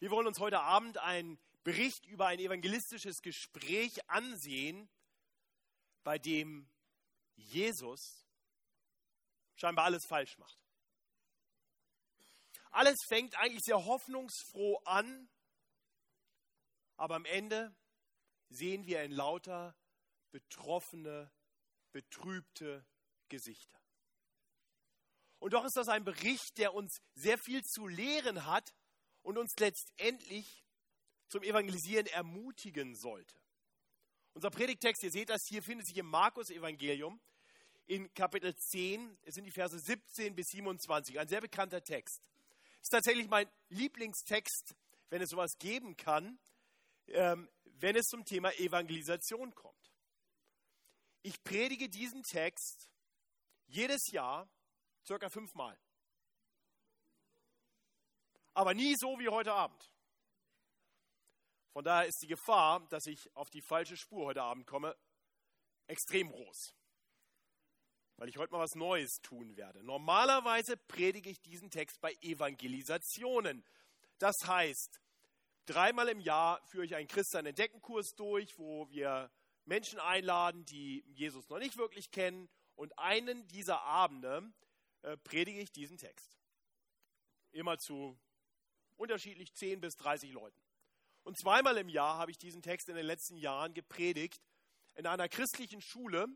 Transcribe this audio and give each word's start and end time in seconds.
Wir 0.00 0.10
wollen 0.10 0.28
uns 0.28 0.38
heute 0.38 0.60
Abend 0.60 0.98
einen 0.98 1.40
Bericht 1.64 2.06
über 2.06 2.28
ein 2.28 2.38
evangelistisches 2.38 3.20
Gespräch 3.20 4.08
ansehen, 4.08 4.88
bei 6.04 6.18
dem 6.18 6.70
Jesus 7.34 8.24
scheinbar 9.56 9.86
alles 9.86 10.06
falsch 10.06 10.38
macht. 10.38 10.58
Alles 12.70 12.96
fängt 13.08 13.34
eigentlich 13.36 13.64
sehr 13.64 13.84
hoffnungsfroh 13.84 14.76
an, 14.84 15.28
aber 16.96 17.16
am 17.16 17.24
Ende 17.24 17.74
sehen 18.50 18.86
wir 18.86 19.02
in 19.02 19.10
lauter 19.10 19.74
betroffene, 20.30 21.32
betrübte 21.90 22.86
Gesichter. 23.28 23.80
Und 25.40 25.54
doch 25.54 25.64
ist 25.64 25.76
das 25.76 25.88
ein 25.88 26.04
Bericht, 26.04 26.58
der 26.58 26.72
uns 26.72 27.00
sehr 27.14 27.38
viel 27.38 27.64
zu 27.64 27.88
lehren 27.88 28.46
hat 28.46 28.72
und 29.22 29.38
uns 29.38 29.54
letztendlich 29.58 30.64
zum 31.28 31.42
Evangelisieren 31.42 32.06
ermutigen 32.06 32.94
sollte. 32.94 33.34
Unser 34.34 34.50
Predigtext, 34.50 35.02
ihr 35.02 35.10
seht 35.10 35.30
das 35.30 35.42
hier, 35.46 35.62
findet 35.62 35.86
sich 35.86 35.96
im 35.96 36.06
Markus-Evangelium 36.06 37.20
in 37.86 38.12
Kapitel 38.14 38.54
10. 38.54 39.18
Es 39.22 39.34
sind 39.34 39.44
die 39.44 39.50
Verse 39.50 39.78
17 39.78 40.34
bis 40.34 40.48
27, 40.48 41.18
ein 41.18 41.28
sehr 41.28 41.40
bekannter 41.40 41.82
Text. 41.82 42.30
Es 42.76 42.82
ist 42.82 42.90
tatsächlich 42.90 43.28
mein 43.28 43.50
Lieblingstext, 43.68 44.74
wenn 45.10 45.22
es 45.22 45.30
sowas 45.30 45.58
geben 45.58 45.96
kann, 45.96 46.38
ähm, 47.08 47.48
wenn 47.64 47.96
es 47.96 48.06
zum 48.06 48.24
Thema 48.24 48.52
Evangelisation 48.58 49.54
kommt. 49.54 49.74
Ich 51.22 51.42
predige 51.42 51.88
diesen 51.88 52.22
Text 52.22 52.88
jedes 53.66 54.10
Jahr 54.12 54.48
circa 55.04 55.28
fünfmal 55.28 55.78
aber 58.58 58.74
nie 58.74 58.96
so 58.96 59.20
wie 59.20 59.28
heute 59.28 59.52
Abend. 59.52 59.94
Von 61.72 61.84
daher 61.84 62.08
ist 62.08 62.20
die 62.22 62.26
Gefahr, 62.26 62.84
dass 62.88 63.06
ich 63.06 63.32
auf 63.36 63.50
die 63.50 63.62
falsche 63.62 63.96
Spur 63.96 64.26
heute 64.26 64.42
Abend 64.42 64.66
komme, 64.66 64.96
extrem 65.86 66.28
groß. 66.28 66.74
Weil 68.16 68.28
ich 68.28 68.36
heute 68.36 68.52
mal 68.52 68.58
was 68.58 68.74
Neues 68.74 69.20
tun 69.22 69.56
werde. 69.56 69.84
Normalerweise 69.84 70.76
predige 70.76 71.30
ich 71.30 71.40
diesen 71.40 71.70
Text 71.70 72.00
bei 72.00 72.12
Evangelisationen. 72.20 73.64
Das 74.18 74.34
heißt, 74.44 75.00
dreimal 75.66 76.08
im 76.08 76.18
Jahr 76.18 76.60
führe 76.66 76.84
ich 76.84 76.96
einen 76.96 77.06
Christian-Entdecken-Kurs 77.06 78.16
durch, 78.16 78.58
wo 78.58 78.90
wir 78.90 79.30
Menschen 79.66 80.00
einladen, 80.00 80.64
die 80.64 81.04
Jesus 81.06 81.48
noch 81.48 81.60
nicht 81.60 81.76
wirklich 81.76 82.10
kennen. 82.10 82.48
Und 82.74 82.98
einen 82.98 83.46
dieser 83.46 83.82
Abende 83.82 84.52
äh, 85.02 85.16
predige 85.18 85.60
ich 85.60 85.70
diesen 85.70 85.96
Text. 85.96 86.36
Immer 87.52 87.78
zu 87.78 88.18
unterschiedlich 88.98 89.54
10 89.54 89.80
bis 89.80 89.96
30 89.96 90.32
Leuten. 90.32 90.60
Und 91.22 91.38
zweimal 91.38 91.76
im 91.78 91.88
Jahr 91.88 92.18
habe 92.18 92.30
ich 92.30 92.38
diesen 92.38 92.62
Text 92.62 92.88
in 92.88 92.96
den 92.96 93.06
letzten 93.06 93.36
Jahren 93.36 93.74
gepredigt 93.74 94.42
in 94.94 95.06
einer 95.06 95.28
christlichen 95.28 95.80
Schule, 95.80 96.26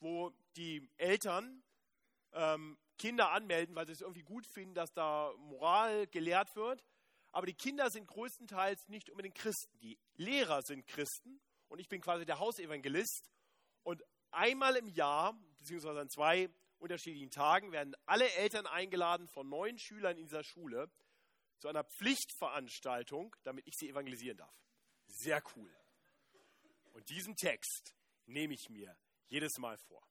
wo 0.00 0.32
die 0.56 0.88
Eltern 0.96 1.62
ähm, 2.32 2.78
Kinder 2.98 3.30
anmelden, 3.32 3.74
weil 3.74 3.86
sie 3.86 3.92
es 3.92 4.00
irgendwie 4.00 4.22
gut 4.22 4.46
finden, 4.46 4.74
dass 4.74 4.92
da 4.92 5.32
Moral 5.38 6.06
gelehrt 6.08 6.54
wird. 6.56 6.84
Aber 7.32 7.46
die 7.46 7.54
Kinder 7.54 7.90
sind 7.90 8.06
größtenteils 8.06 8.88
nicht 8.88 9.10
unbedingt 9.10 9.34
Christen. 9.34 9.78
Die 9.80 9.98
Lehrer 10.16 10.62
sind 10.62 10.86
Christen 10.86 11.40
und 11.68 11.78
ich 11.78 11.88
bin 11.88 12.00
quasi 12.00 12.24
der 12.24 12.38
Hausevangelist. 12.38 13.30
Und 13.82 14.02
einmal 14.30 14.76
im 14.76 14.88
Jahr, 14.88 15.38
beziehungsweise 15.56 16.00
an 16.00 16.08
zwei 16.08 16.48
unterschiedlichen 16.78 17.30
Tagen, 17.30 17.72
werden 17.72 17.94
alle 18.06 18.30
Eltern 18.32 18.66
eingeladen 18.66 19.28
von 19.28 19.48
neun 19.48 19.78
Schülern 19.78 20.16
in 20.16 20.24
dieser 20.24 20.44
Schule, 20.44 20.90
zu 21.58 21.68
einer 21.68 21.84
Pflichtveranstaltung, 21.84 23.34
damit 23.44 23.66
ich 23.66 23.74
sie 23.76 23.88
evangelisieren 23.88 24.38
darf. 24.38 24.54
Sehr 25.06 25.42
cool. 25.56 25.74
Und 26.92 27.08
diesen 27.10 27.36
Text 27.36 27.94
nehme 28.26 28.54
ich 28.54 28.68
mir 28.70 28.96
jedes 29.28 29.58
Mal 29.58 29.76
vor. 29.78 30.02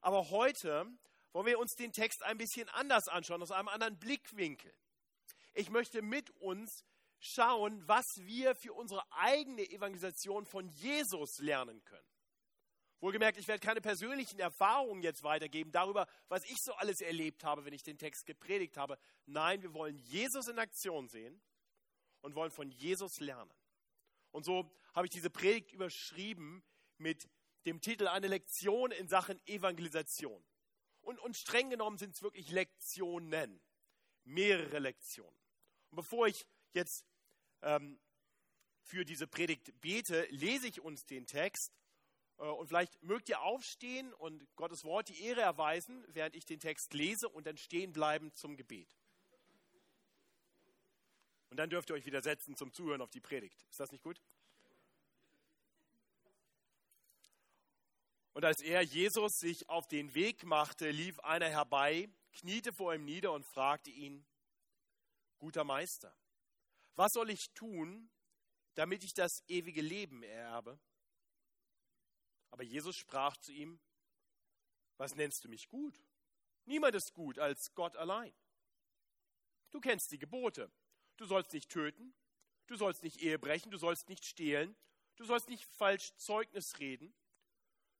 Aber 0.00 0.30
heute 0.30 0.86
wollen 1.32 1.46
wir 1.46 1.58
uns 1.58 1.74
den 1.74 1.92
Text 1.92 2.22
ein 2.22 2.38
bisschen 2.38 2.68
anders 2.70 3.08
anschauen, 3.08 3.42
aus 3.42 3.50
einem 3.50 3.68
anderen 3.68 3.98
Blickwinkel. 3.98 4.72
Ich 5.54 5.70
möchte 5.70 6.02
mit 6.02 6.30
uns 6.30 6.84
schauen, 7.20 7.86
was 7.86 8.04
wir 8.20 8.54
für 8.54 8.72
unsere 8.72 9.02
eigene 9.10 9.62
Evangelisation 9.62 10.46
von 10.46 10.68
Jesus 10.68 11.38
lernen 11.38 11.84
können. 11.84 12.06
Wohlgemerkt, 13.00 13.38
ich 13.38 13.46
werde 13.46 13.64
keine 13.64 13.80
persönlichen 13.80 14.40
Erfahrungen 14.40 15.02
jetzt 15.02 15.22
weitergeben 15.22 15.70
darüber, 15.70 16.08
was 16.28 16.44
ich 16.44 16.56
so 16.60 16.72
alles 16.74 17.00
erlebt 17.00 17.44
habe, 17.44 17.64
wenn 17.64 17.72
ich 17.72 17.84
den 17.84 17.96
Text 17.96 18.26
gepredigt 18.26 18.76
habe. 18.76 18.98
Nein, 19.26 19.62
wir 19.62 19.72
wollen 19.72 19.96
Jesus 19.98 20.48
in 20.48 20.58
Aktion 20.58 21.08
sehen 21.08 21.40
und 22.22 22.34
wollen 22.34 22.50
von 22.50 22.70
Jesus 22.70 23.20
lernen. 23.20 23.52
Und 24.32 24.44
so 24.44 24.70
habe 24.94 25.06
ich 25.06 25.12
diese 25.12 25.30
Predigt 25.30 25.72
überschrieben 25.72 26.64
mit 26.96 27.28
dem 27.66 27.80
Titel 27.80 28.08
Eine 28.08 28.26
Lektion 28.26 28.90
in 28.90 29.08
Sachen 29.08 29.40
Evangelisation. 29.46 30.44
Und, 31.00 31.18
und 31.20 31.36
streng 31.36 31.70
genommen 31.70 31.98
sind 31.98 32.14
es 32.14 32.22
wirklich 32.22 32.50
Lektionen, 32.50 33.60
mehrere 34.24 34.80
Lektionen. 34.80 35.38
Und 35.90 35.96
bevor 35.96 36.26
ich 36.26 36.46
jetzt 36.72 37.06
ähm, 37.62 38.00
für 38.82 39.04
diese 39.04 39.26
Predigt 39.26 39.80
bete, 39.80 40.26
lese 40.30 40.66
ich 40.66 40.80
uns 40.80 41.04
den 41.06 41.26
Text 41.26 41.72
und 42.38 42.68
vielleicht 42.68 43.02
mögt 43.02 43.28
ihr 43.28 43.40
aufstehen 43.40 44.12
und 44.14 44.46
Gottes 44.54 44.84
Wort 44.84 45.08
die 45.08 45.22
Ehre 45.22 45.40
erweisen, 45.40 46.04
während 46.08 46.36
ich 46.36 46.44
den 46.44 46.60
Text 46.60 46.94
lese 46.94 47.28
und 47.28 47.46
dann 47.46 47.56
stehen 47.56 47.92
bleiben 47.92 48.32
zum 48.34 48.56
Gebet. 48.56 48.96
Und 51.50 51.56
dann 51.56 51.70
dürft 51.70 51.90
ihr 51.90 51.94
euch 51.94 52.06
wieder 52.06 52.22
setzen 52.22 52.56
zum 52.56 52.72
Zuhören 52.72 53.00
auf 53.00 53.10
die 53.10 53.20
Predigt. 53.20 53.66
Ist 53.70 53.80
das 53.80 53.90
nicht 53.90 54.04
gut? 54.04 54.20
Und 58.34 58.44
als 58.44 58.62
er, 58.62 58.82
Jesus, 58.82 59.32
sich 59.38 59.68
auf 59.68 59.88
den 59.88 60.14
Weg 60.14 60.44
machte, 60.44 60.90
lief 60.90 61.18
einer 61.20 61.48
herbei, 61.48 62.08
kniete 62.32 62.72
vor 62.72 62.94
ihm 62.94 63.04
nieder 63.04 63.32
und 63.32 63.44
fragte 63.44 63.90
ihn, 63.90 64.24
guter 65.38 65.64
Meister, 65.64 66.14
was 66.94 67.10
soll 67.12 67.30
ich 67.30 67.50
tun, 67.54 68.10
damit 68.74 69.02
ich 69.02 69.12
das 69.12 69.42
ewige 69.48 69.80
Leben 69.80 70.22
ererbe? 70.22 70.78
Aber 72.50 72.62
Jesus 72.62 72.96
sprach 72.96 73.36
zu 73.36 73.52
ihm, 73.52 73.80
was 74.96 75.14
nennst 75.14 75.44
du 75.44 75.48
mich 75.48 75.68
gut? 75.68 76.02
Niemand 76.64 76.94
ist 76.94 77.14
gut 77.14 77.38
als 77.38 77.74
Gott 77.74 77.96
allein. 77.96 78.34
Du 79.70 79.80
kennst 79.80 80.10
die 80.10 80.18
Gebote. 80.18 80.70
Du 81.16 81.26
sollst 81.26 81.52
nicht 81.52 81.68
töten, 81.70 82.14
du 82.68 82.76
sollst 82.76 83.02
nicht 83.02 83.20
Ehe 83.20 83.38
brechen, 83.38 83.72
du 83.72 83.78
sollst 83.78 84.08
nicht 84.08 84.24
stehlen, 84.24 84.76
du 85.16 85.24
sollst 85.24 85.48
nicht 85.48 85.64
falsch 85.64 86.14
Zeugnis 86.14 86.78
reden, 86.78 87.12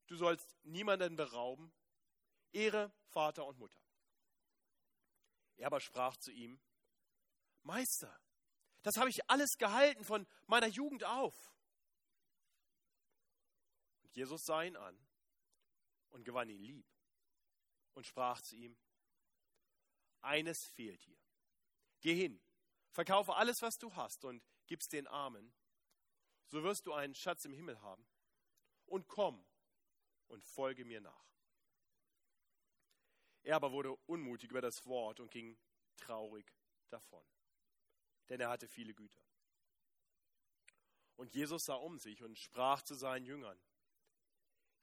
du 0.07 0.17
sollst 0.17 0.57
niemanden 0.63 1.17
berauben. 1.17 1.73
Ehre 2.53 2.93
Vater 3.09 3.45
und 3.45 3.59
Mutter. 3.59 3.81
Er 5.57 5.67
aber 5.67 5.81
sprach 5.81 6.17
zu 6.17 6.31
ihm, 6.31 6.61
Meister, 7.63 8.19
das 8.83 8.97
habe 8.97 9.11
ich 9.11 9.29
alles 9.29 9.59
gehalten 9.59 10.05
von 10.05 10.27
meiner 10.47 10.69
Jugend 10.69 11.05
auf. 11.05 11.53
Jesus 14.13 14.47
sah 14.47 14.63
ihn 14.63 14.77
an 14.77 14.99
und 16.11 16.25
gewann 16.25 16.49
ihn 16.49 16.63
lieb 16.63 16.87
und 17.95 18.07
sprach 18.07 18.41
zu 18.41 18.57
ihm, 18.57 18.77
eines 20.21 20.65
fehlt 20.65 21.05
dir. 21.05 21.19
Geh 22.01 22.15
hin, 22.15 22.41
verkaufe 22.91 23.35
alles, 23.35 23.63
was 23.63 23.79
du 23.79 23.95
hast 23.95 24.25
und 24.25 24.43
gib's 24.67 24.89
den 24.89 25.07
Armen, 25.07 25.53
so 26.47 26.63
wirst 26.63 26.87
du 26.87 26.93
einen 26.93 27.15
Schatz 27.15 27.45
im 27.45 27.53
Himmel 27.53 27.81
haben. 27.81 28.07
Und 28.87 29.07
komm 29.07 29.45
und 30.29 30.43
folge 30.45 30.85
mir 30.85 31.01
nach. 31.01 31.29
Er 33.43 33.57
aber 33.57 33.73
wurde 33.73 33.95
unmutig 34.07 34.51
über 34.51 34.61
das 34.61 34.87
Wort 34.87 35.21
und 35.21 35.31
ging 35.31 35.59
traurig 35.97 36.51
davon, 36.89 37.25
denn 38.29 38.41
er 38.41 38.49
hatte 38.49 38.69
viele 38.69 38.95
Güter. 38.95 39.23
Und 41.17 41.35
Jesus 41.35 41.65
sah 41.65 41.75
um 41.75 41.99
sich 41.99 42.23
und 42.23 42.39
sprach 42.39 42.83
zu 42.83 42.95
seinen 42.95 43.27
Jüngern, 43.27 43.61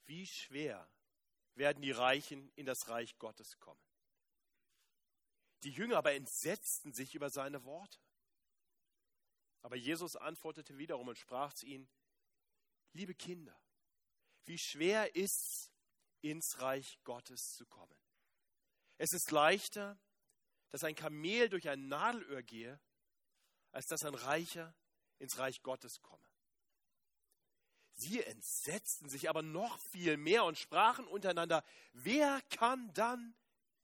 wie 0.05 0.25
schwer 0.25 0.89
werden 1.55 1.81
die 1.81 1.91
Reichen 1.91 2.51
in 2.55 2.65
das 2.65 2.89
Reich 2.89 3.17
Gottes 3.17 3.59
kommen. 3.59 3.81
Die 5.63 5.71
Jünger 5.71 5.97
aber 5.97 6.13
entsetzten 6.13 6.93
sich 6.93 7.15
über 7.15 7.29
seine 7.29 7.63
Worte. 7.63 7.99
Aber 9.61 9.75
Jesus 9.75 10.15
antwortete 10.15 10.77
wiederum 10.77 11.07
und 11.07 11.17
sprach 11.17 11.53
zu 11.53 11.65
ihnen, 11.65 11.89
liebe 12.93 13.15
Kinder, 13.15 13.59
wie 14.45 14.59
schwer 14.59 15.15
ist 15.15 15.71
ins 16.21 16.59
Reich 16.59 16.99
Gottes 17.03 17.55
zu 17.55 17.65
kommen. 17.65 17.95
Es 18.97 19.11
ist 19.13 19.31
leichter, 19.31 19.99
dass 20.69 20.83
ein 20.83 20.95
Kamel 20.95 21.49
durch 21.49 21.67
ein 21.67 21.87
Nadelöhr 21.87 22.43
gehe, 22.43 22.79
als 23.71 23.87
dass 23.87 24.03
ein 24.03 24.13
Reicher 24.13 24.75
ins 25.19 25.37
Reich 25.37 25.63
Gottes 25.63 26.01
komme. 26.01 26.27
Sie 27.95 28.21
entsetzten 28.21 29.07
sich 29.07 29.29
aber 29.29 29.41
noch 29.41 29.79
viel 29.79 30.17
mehr 30.17 30.43
und 30.43 30.57
sprachen 30.57 31.07
untereinander, 31.07 31.63
wer 31.93 32.41
kann 32.49 32.93
dann 32.93 33.33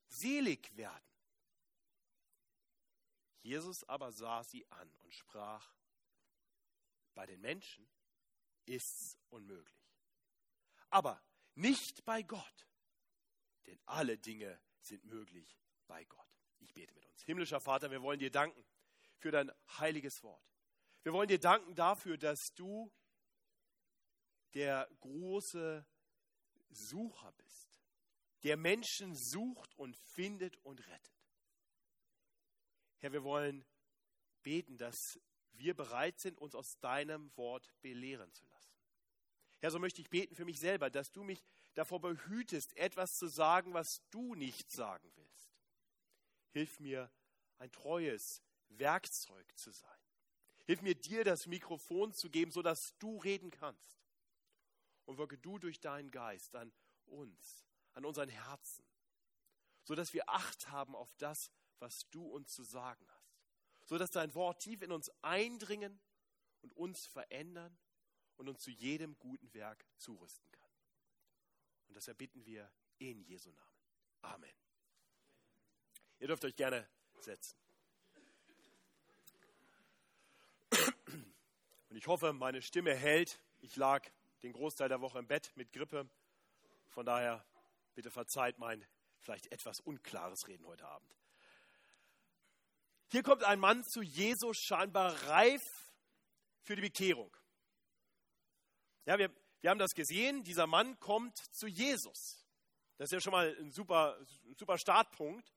selig 0.07 0.75
werden? 0.75 1.07
Jesus 3.39 3.85
aber 3.85 4.11
sah 4.11 4.43
sie 4.43 4.69
an 4.69 4.93
und 4.99 5.13
sprach, 5.13 5.73
bei 7.15 7.25
den 7.25 7.39
Menschen 7.39 7.87
ist's 8.65 9.17
unmöglich, 9.29 9.95
aber 10.89 11.23
nicht 11.55 12.03
bei 12.03 12.21
Gott, 12.21 12.67
denn 13.65 13.79
alle 13.85 14.17
Dinge 14.17 14.59
sind 14.81 15.05
möglich 15.05 15.57
bei 15.87 16.03
Gott. 16.03 16.19
Ich 16.59 16.73
bete 16.73 16.93
mit 16.93 17.05
uns. 17.05 17.23
Himmlischer 17.23 17.61
Vater, 17.61 17.89
wir 17.91 18.01
wollen 18.01 18.19
dir 18.19 18.31
danken 18.31 18.63
für 19.17 19.31
dein 19.31 19.51
heiliges 19.79 20.21
Wort. 20.21 20.43
Wir 21.03 21.13
wollen 21.13 21.29
dir 21.29 21.39
danken 21.39 21.75
dafür, 21.75 22.17
dass 22.17 22.53
du 22.53 22.91
der 24.53 24.89
große 24.99 25.85
Sucher 26.69 27.31
bist, 27.33 27.81
der 28.43 28.57
Menschen 28.57 29.15
sucht 29.15 29.77
und 29.77 29.95
findet 29.95 30.57
und 30.63 30.85
rettet. 30.87 31.11
Herr, 32.99 33.11
wir 33.13 33.23
wollen 33.23 33.65
beten, 34.43 34.77
dass 34.77 35.19
wir 35.53 35.75
bereit 35.75 36.19
sind, 36.19 36.39
uns 36.39 36.55
aus 36.55 36.79
deinem 36.79 37.35
Wort 37.35 37.73
belehren 37.81 38.31
zu 38.33 38.45
lassen. 38.45 38.75
Herr, 39.59 39.71
so 39.71 39.79
möchte 39.79 40.01
ich 40.01 40.09
beten 40.09 40.35
für 40.35 40.45
mich 40.45 40.59
selber, 40.59 40.89
dass 40.89 41.11
du 41.11 41.23
mich 41.23 41.43
davor 41.73 42.01
behütest, 42.01 42.75
etwas 42.77 43.17
zu 43.17 43.27
sagen, 43.27 43.73
was 43.73 44.01
du 44.09 44.35
nicht 44.35 44.71
sagen 44.71 45.11
willst. 45.15 45.51
Hilf 46.51 46.79
mir, 46.79 47.11
ein 47.59 47.71
treues 47.71 48.41
Werkzeug 48.69 49.45
zu 49.55 49.71
sein. 49.71 49.89
Hilf 50.65 50.81
mir, 50.81 50.95
dir 50.95 51.23
das 51.23 51.47
Mikrofon 51.47 52.13
zu 52.13 52.29
geben, 52.29 52.51
sodass 52.51 52.97
du 52.97 53.17
reden 53.19 53.51
kannst. 53.51 53.99
Und 55.11 55.17
wirke 55.17 55.37
du 55.37 55.59
durch 55.59 55.81
deinen 55.81 56.09
Geist 56.09 56.55
an 56.55 56.71
uns, 57.05 57.67
an 57.91 58.05
unseren 58.05 58.29
Herzen, 58.29 58.85
sodass 59.83 60.13
wir 60.13 60.29
Acht 60.29 60.69
haben 60.69 60.95
auf 60.95 61.13
das, 61.17 61.51
was 61.79 62.09
du 62.11 62.25
uns 62.25 62.53
zu 62.53 62.63
sagen 62.63 63.05
hast. 63.09 63.43
Sodass 63.83 64.11
dein 64.11 64.33
Wort 64.35 64.61
tief 64.61 64.81
in 64.81 64.93
uns 64.93 65.11
eindringen 65.21 65.99
und 66.61 66.71
uns 66.77 67.05
verändern 67.07 67.77
und 68.37 68.47
uns 68.47 68.61
zu 68.61 68.71
jedem 68.71 69.19
guten 69.19 69.53
Werk 69.53 69.85
zurüsten 69.97 70.49
kann. 70.53 70.71
Und 71.89 71.95
das 71.95 72.07
erbitten 72.07 72.45
wir 72.45 72.71
in 72.97 73.21
Jesu 73.25 73.51
Namen. 73.51 73.81
Amen. 74.21 74.55
Ihr 76.19 76.27
dürft 76.27 76.45
euch 76.45 76.55
gerne 76.55 76.87
setzen. 77.19 77.57
Und 81.89 81.97
ich 81.97 82.07
hoffe, 82.07 82.31
meine 82.31 82.61
Stimme 82.61 82.95
hält. 82.95 83.41
Ich 83.59 83.75
lag 83.75 84.09
den 84.43 84.53
Großteil 84.53 84.89
der 84.89 85.01
Woche 85.01 85.19
im 85.19 85.27
Bett 85.27 85.51
mit 85.55 85.71
Grippe. 85.71 86.09
Von 86.89 87.05
daher 87.05 87.45
bitte 87.93 88.11
verzeiht 88.11 88.57
mein 88.57 88.85
vielleicht 89.19 89.51
etwas 89.51 89.79
unklares 89.79 90.47
Reden 90.47 90.65
heute 90.65 90.87
Abend. 90.87 91.15
Hier 93.11 93.23
kommt 93.23 93.43
ein 93.43 93.59
Mann 93.59 93.83
zu 93.83 94.01
Jesus 94.01 94.57
scheinbar 94.57 95.13
reif 95.27 95.61
für 96.63 96.75
die 96.75 96.81
Bekehrung. 96.81 97.35
Ja, 99.05 99.17
wir, 99.17 99.31
wir 99.61 99.69
haben 99.69 99.79
das 99.79 99.91
gesehen, 99.91 100.43
dieser 100.43 100.67
Mann 100.67 100.99
kommt 100.99 101.37
zu 101.53 101.67
Jesus. 101.67 102.47
Das 102.97 103.07
ist 103.07 103.13
ja 103.13 103.21
schon 103.21 103.31
mal 103.31 103.55
ein 103.59 103.71
super, 103.71 104.17
super 104.57 104.77
Startpunkt. 104.77 105.51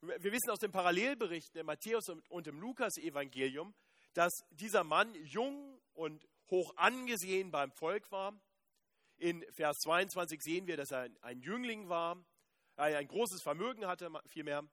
Wir 0.00 0.32
wissen 0.32 0.50
aus 0.50 0.58
den 0.58 0.70
Parallelberichten 0.70 1.58
im 1.58 1.66
Matthäus 1.66 2.08
und 2.28 2.46
im 2.46 2.60
Lukas-Evangelium, 2.60 3.74
dass 4.12 4.32
dieser 4.50 4.84
Mann 4.84 5.14
jung 5.24 5.80
und 5.94 6.26
hoch 6.50 6.74
angesehen 6.76 7.50
beim 7.50 7.72
Volk 7.72 8.10
war. 8.10 8.38
In 9.18 9.44
Vers 9.52 9.80
22 9.80 10.42
sehen 10.42 10.66
wir, 10.66 10.76
dass 10.76 10.90
er 10.90 11.08
ein 11.22 11.40
Jüngling 11.40 11.88
war, 11.88 12.22
er 12.76 12.98
ein 12.98 13.08
großes 13.08 13.42
Vermögen 13.42 13.86
hatte, 13.86 14.10
vielmehr. 14.26 14.66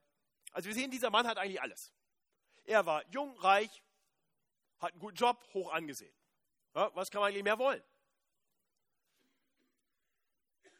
Also 0.51 0.67
wir 0.67 0.75
sehen, 0.75 0.91
dieser 0.91 1.09
Mann 1.09 1.27
hat 1.27 1.37
eigentlich 1.37 1.61
alles. 1.61 1.93
Er 2.65 2.85
war 2.85 3.07
jung, 3.09 3.37
reich, 3.37 3.83
hat 4.79 4.91
einen 4.91 4.99
guten 4.99 5.15
Job, 5.15 5.43
hoch 5.53 5.71
angesehen. 5.71 6.13
Ja, 6.75 6.93
was 6.95 7.09
kann 7.09 7.21
man 7.21 7.29
eigentlich 7.29 7.43
mehr 7.43 7.59
wollen? 7.59 7.83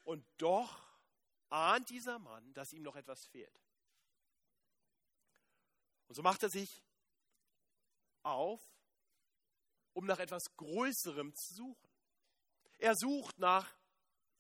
Und 0.04 0.26
doch 0.38 0.84
ahnt 1.50 1.90
dieser 1.90 2.20
Mann, 2.20 2.54
dass 2.54 2.74
ihm 2.74 2.84
noch 2.84 2.96
etwas 2.96 3.26
fehlt. 3.28 3.62
Und 6.08 6.16
so 6.16 6.22
macht 6.22 6.44
er 6.44 6.50
sich 6.50 6.84
auf, 8.24 8.62
um 9.94 10.06
nach 10.06 10.20
etwas 10.20 10.56
Größerem 10.58 11.34
zu 11.36 11.54
suchen. 11.54 11.90
Er 12.78 12.96
sucht 12.96 13.40
nach 13.40 13.74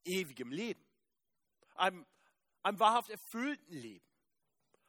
ewigem 0.03 0.51
Leben, 0.51 0.85
einem, 1.75 2.05
einem 2.61 2.79
wahrhaft 2.79 3.09
erfüllten 3.09 3.75
Leben, 3.75 4.05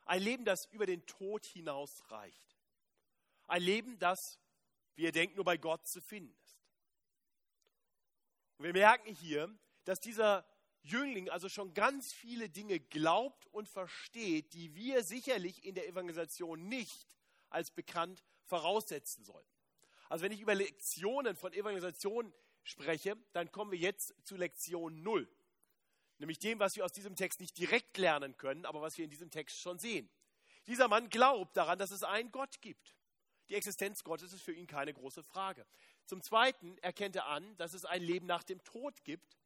ein 0.05 0.23
Leben, 0.23 0.45
das 0.45 0.67
über 0.67 0.87
den 0.87 1.07
Tod 1.07 1.47
hinaus 1.47 2.11
reicht, 2.11 2.59
ein 3.47 3.63
Leben, 3.63 3.99
das, 3.99 4.39
wie 4.97 5.07
er 5.07 5.13
denkt, 5.13 5.37
nur 5.37 5.45
bei 5.45 5.57
Gott 5.57 5.87
zu 5.87 6.01
finden 6.01 6.37
ist. 6.43 6.59
Und 8.59 8.65
wir 8.65 8.73
merken 8.73 9.15
hier, 9.15 9.57
dass 9.85 10.01
dieser 10.01 10.47
Jüngling 10.83 11.31
also 11.31 11.49
schon 11.49 11.73
ganz 11.75 12.13
viele 12.13 12.49
Dinge 12.51 12.79
glaubt 12.79 13.47
und 13.47 13.69
versteht, 13.69 14.53
die 14.53 14.75
wir 14.75 15.03
sicherlich 15.03 15.65
in 15.65 15.75
der 15.75 15.89
Evangelisation 15.89 16.69
nicht 16.69 17.17
als 17.49 17.71
bekannt 17.71 18.23
voraussetzen 18.45 19.25
sollten. 19.25 19.54
Also 20.09 20.25
wenn 20.25 20.33
ich 20.33 20.41
über 20.41 20.55
Lektionen 20.55 21.37
von 21.37 21.53
Evangelisation 21.53 22.33
spreche, 22.63 23.17
dann 23.33 23.51
kommen 23.53 23.71
wir 23.71 23.79
jetzt 23.79 24.15
zu 24.25 24.37
Lektion 24.37 25.03
0. 25.03 25.29
Nämlich 26.19 26.39
dem, 26.39 26.59
was 26.59 26.77
wir 26.77 26.85
aus 26.85 26.93
diesem 26.93 27.17
Text 27.17 27.41
nicht 27.41 27.59
direkt 27.59 27.99
lernen 27.99 28.37
können, 28.37 28.67
aber 28.67 28.81
was 28.81 28.97
wir 28.97 29.05
in 29.05 29.11
diesem 29.11 29.31
Text 29.31 29.59
schon 29.61 29.79
sehen. 29.79 30.09
Dieser 30.67 30.89
Mann 30.89 31.11
glaubt 31.11 31.57
daran, 31.57 31.79
dass 31.79 31.91
es 31.91 32.03
einen 32.03 32.31
Gott 32.31 32.61
gibt. 32.61 32.95
Die 33.49 33.55
Existenz 33.55 34.05
Gottes 34.05 34.33
ist 34.33 34.43
für 34.43 34.53
ihn 34.53 34.67
keine 34.67 34.95
große 34.95 35.23
Frage. 35.23 35.67
Zum 36.07 36.23
Zweiten 36.23 36.79
erkennt 36.79 37.17
er 37.17 37.27
an, 37.27 37.57
dass 37.57 37.75
es 37.75 37.85
ein 37.85 38.03
Leben 38.03 38.27
nach 38.27 38.43
dem 38.43 38.63
Tod 38.65 39.05
gibt 39.05 39.37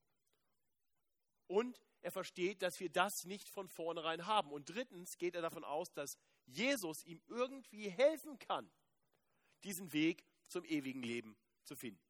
und 1.48 1.80
er 2.00 2.12
versteht, 2.12 2.62
dass 2.62 2.78
wir 2.78 2.90
das 2.90 3.24
nicht 3.24 3.48
von 3.48 3.68
vornherein 3.68 4.26
haben. 4.26 4.52
Und 4.52 4.68
drittens 4.68 5.18
geht 5.18 5.34
er 5.34 5.42
davon 5.42 5.64
aus, 5.64 5.92
dass 5.92 6.16
Jesus 6.46 7.04
ihm 7.04 7.20
irgendwie 7.26 7.88
helfen 7.88 8.38
kann, 8.38 8.70
diesen 9.64 9.92
Weg 9.92 10.24
zum 10.48 10.64
ewigen 10.64 11.02
Leben 11.02 11.36
zu 11.64 11.76
finden. 11.76 12.00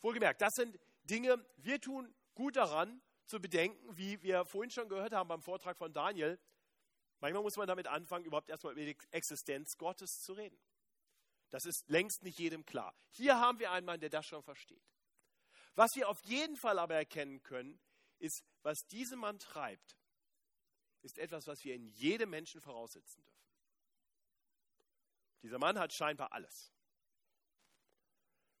Wohlgemerkt, 0.00 0.40
das 0.40 0.54
sind 0.54 0.78
Dinge, 1.04 1.44
wir 1.56 1.80
tun 1.80 2.14
gut 2.34 2.56
daran 2.56 3.02
zu 3.26 3.40
bedenken, 3.40 3.96
wie 3.96 4.22
wir 4.22 4.44
vorhin 4.44 4.70
schon 4.70 4.88
gehört 4.88 5.12
haben 5.12 5.28
beim 5.28 5.42
Vortrag 5.42 5.78
von 5.78 5.92
Daniel. 5.92 6.38
Manchmal 7.20 7.42
muss 7.42 7.56
man 7.56 7.66
damit 7.66 7.86
anfangen, 7.86 8.24
überhaupt 8.24 8.50
erstmal 8.50 8.72
über 8.72 8.82
die 8.84 8.96
Existenz 9.10 9.76
Gottes 9.78 10.20
zu 10.20 10.34
reden. 10.34 10.58
Das 11.50 11.64
ist 11.64 11.88
längst 11.88 12.22
nicht 12.22 12.38
jedem 12.38 12.66
klar. 12.66 12.94
Hier 13.10 13.38
haben 13.38 13.58
wir 13.58 13.70
einen 13.70 13.86
Mann, 13.86 14.00
der 14.00 14.10
das 14.10 14.26
schon 14.26 14.42
versteht. 14.42 14.82
Was 15.74 15.94
wir 15.94 16.08
auf 16.08 16.20
jeden 16.24 16.56
Fall 16.56 16.78
aber 16.78 16.94
erkennen 16.94 17.42
können, 17.42 17.80
ist, 18.18 18.44
was 18.62 18.86
diesen 18.86 19.18
Mann 19.18 19.38
treibt, 19.38 19.96
ist 21.02 21.18
etwas, 21.18 21.46
was 21.46 21.64
wir 21.64 21.74
in 21.74 21.86
jedem 21.86 22.30
Menschen 22.30 22.60
voraussetzen 22.60 23.22
dürfen. 23.22 23.44
Dieser 25.42 25.58
Mann 25.58 25.78
hat 25.78 25.92
scheinbar 25.92 26.32
alles. 26.32 26.72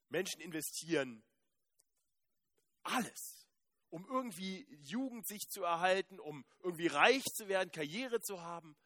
Menschen 0.08 0.40
investieren 0.40 1.22
alles, 2.82 3.48
um 3.90 4.06
irgendwie 4.06 4.66
Jugend 4.82 5.26
sich 5.26 5.48
zu 5.48 5.62
erhalten, 5.62 6.20
um 6.20 6.44
irgendwie 6.62 6.88
reich 6.88 7.24
zu 7.24 7.48
werden, 7.48 7.72
Karriere 7.72 8.20
zu 8.20 8.42
haben. 8.42 8.76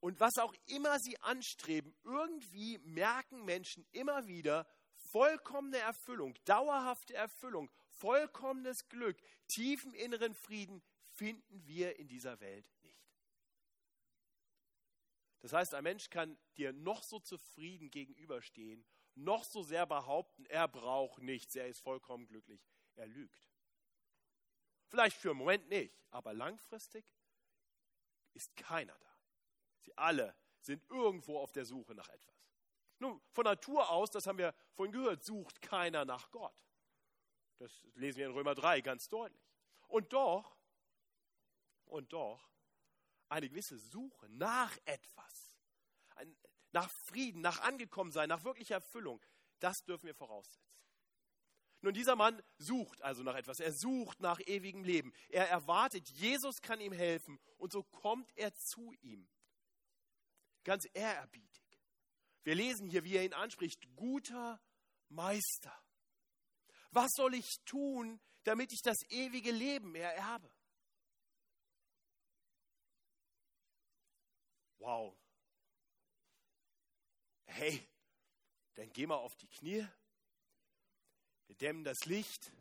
Und 0.00 0.20
was 0.20 0.38
auch 0.38 0.54
immer 0.66 0.98
sie 1.00 1.18
anstreben, 1.20 1.94
irgendwie 2.04 2.78
merken 2.78 3.44
Menschen 3.44 3.86
immer 3.90 4.26
wieder 4.26 4.66
vollkommene 4.94 5.78
Erfüllung, 5.78 6.34
dauerhafte 6.44 7.14
Erfüllung, 7.14 7.70
vollkommenes 7.88 8.88
Glück, 8.88 9.18
tiefen 9.48 9.92
inneren 9.94 10.34
Frieden 10.34 10.82
finden 11.12 11.66
wir 11.66 11.98
in 11.98 12.08
dieser 12.08 12.38
Welt 12.40 12.66
nicht. 12.82 12.88
Das 15.40 15.52
heißt, 15.52 15.74
ein 15.74 15.84
Mensch 15.84 16.10
kann 16.10 16.38
dir 16.56 16.72
noch 16.72 17.02
so 17.02 17.18
zufrieden 17.20 17.90
gegenüberstehen, 17.90 18.84
noch 19.18 19.44
so 19.44 19.62
sehr 19.62 19.86
behaupten, 19.86 20.46
er 20.46 20.68
braucht 20.68 21.22
nichts, 21.22 21.54
er 21.56 21.68
ist 21.68 21.80
vollkommen 21.80 22.26
glücklich. 22.26 22.60
Er 22.94 23.06
lügt. 23.06 23.48
Vielleicht 24.88 25.16
für 25.16 25.30
einen 25.30 25.38
Moment 25.38 25.68
nicht, 25.68 25.94
aber 26.10 26.32
langfristig 26.32 27.04
ist 28.34 28.56
keiner 28.56 28.96
da. 28.98 29.16
Sie 29.80 29.96
alle 29.96 30.36
sind 30.60 30.82
irgendwo 30.90 31.38
auf 31.38 31.52
der 31.52 31.64
Suche 31.64 31.94
nach 31.94 32.08
etwas. 32.08 32.34
Nun, 32.98 33.20
von 33.30 33.44
Natur 33.44 33.88
aus, 33.90 34.10
das 34.10 34.26
haben 34.26 34.38
wir 34.38 34.54
vorhin 34.74 34.92
gehört, 34.92 35.22
sucht 35.22 35.62
keiner 35.62 36.04
nach 36.04 36.30
Gott. 36.30 36.56
Das 37.58 37.86
lesen 37.94 38.18
wir 38.18 38.26
in 38.26 38.32
Römer 38.32 38.54
3 38.54 38.80
ganz 38.80 39.08
deutlich. 39.08 39.42
Und 39.86 40.12
doch, 40.12 40.56
und 41.86 42.12
doch, 42.12 42.50
eine 43.28 43.48
gewisse 43.48 43.78
Suche 43.78 44.28
nach 44.30 44.76
etwas, 44.84 45.47
nach 46.72 46.90
Frieden, 47.06 47.40
nach 47.40 47.60
Angekommensein, 47.60 48.28
nach 48.28 48.44
wirklicher 48.44 48.76
Erfüllung, 48.76 49.20
das 49.60 49.76
dürfen 49.86 50.06
wir 50.06 50.14
voraussetzen. 50.14 50.62
Nun, 51.80 51.94
dieser 51.94 52.16
Mann 52.16 52.42
sucht 52.58 53.02
also 53.02 53.22
nach 53.22 53.36
etwas. 53.36 53.60
Er 53.60 53.72
sucht 53.72 54.20
nach 54.20 54.40
ewigem 54.46 54.82
Leben. 54.82 55.12
Er 55.28 55.48
erwartet, 55.48 56.08
Jesus 56.10 56.60
kann 56.60 56.80
ihm 56.80 56.92
helfen 56.92 57.38
und 57.56 57.72
so 57.72 57.84
kommt 57.84 58.30
er 58.36 58.52
zu 58.54 58.92
ihm. 59.00 59.28
ganz 60.64 60.86
ehrerbietig. 60.92 61.64
Wir 62.42 62.54
lesen 62.54 62.88
hier, 62.88 63.04
wie 63.04 63.16
er 63.16 63.24
ihn 63.24 63.32
anspricht, 63.32 63.80
guter 63.96 64.60
Meister. 65.08 65.72
Was 66.90 67.10
soll 67.14 67.34
ich 67.34 67.58
tun, 67.64 68.20
damit 68.44 68.72
ich 68.72 68.82
das 68.82 68.98
ewige 69.08 69.50
Leben 69.50 69.94
ererbe? 69.94 70.50
Wow. 74.78 75.16
Hey, 77.58 77.84
dann 78.74 78.92
geh 78.92 79.04
mal 79.08 79.16
auf 79.16 79.34
die 79.34 79.48
Knie. 79.48 79.84
Wir 81.48 81.56
dämmen 81.56 81.82
das 81.82 82.04
Licht. 82.04 82.52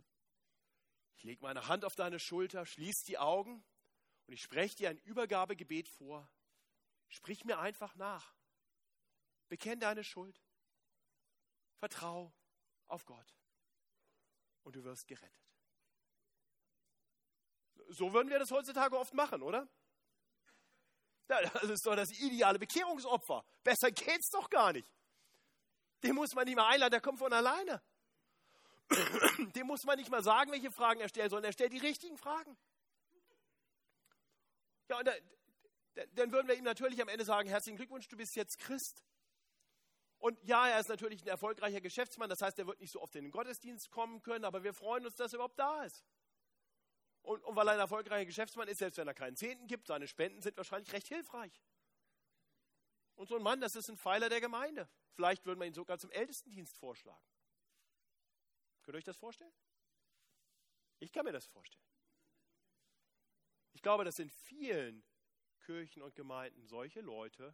Ich 1.17 1.23
lege 1.23 1.39
meine 1.43 1.67
Hand 1.67 1.85
auf 1.85 1.93
deine 1.93 2.19
Schulter, 2.19 2.65
schließ 2.65 3.03
die 3.03 3.19
Augen 3.19 3.63
und 4.25 4.33
ich 4.33 4.41
spreche 4.41 4.75
dir 4.75 4.89
ein 4.89 4.97
Übergabegebet 4.97 5.87
vor. 5.87 6.27
Sprich 7.09 7.45
mir 7.45 7.59
einfach 7.59 7.93
nach. 7.93 8.33
Bekenn 9.49 9.79
deine 9.79 10.03
Schuld. 10.03 10.41
Vertrau 11.75 12.33
auf 12.87 13.05
Gott. 13.05 13.35
Und 14.63 14.75
du 14.75 14.83
wirst 14.83 15.05
gerettet. 15.05 15.53
So 17.89 18.13
würden 18.13 18.31
wir 18.31 18.39
das 18.39 18.49
heutzutage 18.49 18.97
oft 18.97 19.13
machen, 19.13 19.43
oder? 19.43 19.69
Das 21.27 21.63
ist 21.63 21.85
doch 21.85 21.95
das 21.95 22.11
ideale 22.11 22.57
Bekehrungsopfer. 22.57 23.43
Besser 23.63 23.91
geht's 23.91 24.29
doch 24.29 24.49
gar 24.49 24.71
nicht. 24.71 24.89
Den 26.03 26.15
muss 26.15 26.33
man 26.33 26.45
nicht 26.45 26.55
mal 26.55 26.67
einladen, 26.67 26.91
der 26.91 27.01
kommt 27.01 27.19
von 27.19 27.33
alleine. 27.33 27.81
Dem 29.55 29.67
muss 29.67 29.83
man 29.83 29.97
nicht 29.97 30.09
mal 30.09 30.23
sagen, 30.23 30.51
welche 30.51 30.71
Fragen 30.71 31.01
er 31.01 31.09
stellen 31.09 31.29
soll, 31.29 31.43
er 31.43 31.51
stellt 31.51 31.73
die 31.73 31.79
richtigen 31.79 32.17
Fragen. 32.17 32.57
Ja, 34.89 34.99
und 34.99 35.05
da, 35.05 35.13
dann 36.13 36.31
würden 36.31 36.47
wir 36.47 36.55
ihm 36.55 36.63
natürlich 36.63 37.01
am 37.01 37.09
Ende 37.09 37.25
sagen, 37.25 37.49
herzlichen 37.49 37.77
Glückwunsch, 37.77 38.07
du 38.07 38.15
bist 38.15 38.35
jetzt 38.35 38.59
Christ. 38.59 39.03
Und 40.19 40.41
ja, 40.43 40.67
er 40.67 40.79
ist 40.79 40.89
natürlich 40.89 41.23
ein 41.23 41.27
erfolgreicher 41.27 41.81
Geschäftsmann, 41.81 42.29
das 42.29 42.41
heißt, 42.41 42.57
er 42.59 42.67
wird 42.67 42.79
nicht 42.79 42.91
so 42.91 43.01
oft 43.01 43.15
in 43.15 43.25
den 43.25 43.31
Gottesdienst 43.31 43.91
kommen 43.91 44.21
können, 44.21 44.45
aber 44.45 44.63
wir 44.63 44.73
freuen 44.73 45.05
uns, 45.05 45.15
dass 45.15 45.33
er 45.33 45.37
überhaupt 45.37 45.59
da 45.59 45.83
ist. 45.83 46.03
Und, 47.27 47.43
und 47.43 47.57
weil 47.57 47.67
er 47.67 47.73
ein 47.73 47.79
erfolgreicher 47.79 48.25
Geschäftsmann 48.25 48.69
ist, 48.69 48.77
selbst 48.77 48.95
wenn 48.95 49.07
er 49.07 49.13
keinen 49.13 49.35
Zehnten 49.35 49.67
gibt, 49.67 49.87
seine 49.87 50.07
Spenden 50.07 50.41
sind 50.41 50.55
wahrscheinlich 50.55 50.93
recht 50.93 51.09
hilfreich. 51.09 51.61
Und 53.15 53.27
so 53.27 53.35
ein 53.35 53.43
Mann, 53.43 53.59
das 53.59 53.75
ist 53.75 53.89
ein 53.89 53.97
Pfeiler 53.97 54.29
der 54.29 54.39
Gemeinde. 54.39 54.87
Vielleicht 55.11 55.45
würden 55.45 55.59
wir 55.59 55.67
ihn 55.67 55.73
sogar 55.73 55.99
zum 55.99 56.09
Ältestendienst 56.11 56.77
vorschlagen. 56.77 57.21
Könnt 58.81 58.95
ihr 58.95 58.99
euch 58.99 59.03
das 59.03 59.17
vorstellen? 59.17 59.51
Ich 60.99 61.11
kann 61.11 61.25
mir 61.25 61.33
das 61.33 61.45
vorstellen. 61.47 61.83
Ich 63.73 63.81
glaube, 63.81 64.05
dass 64.05 64.19
in 64.19 64.29
vielen 64.29 65.03
Kirchen 65.65 66.03
und 66.03 66.15
Gemeinden 66.15 66.65
solche 66.65 67.01
Leute 67.01 67.53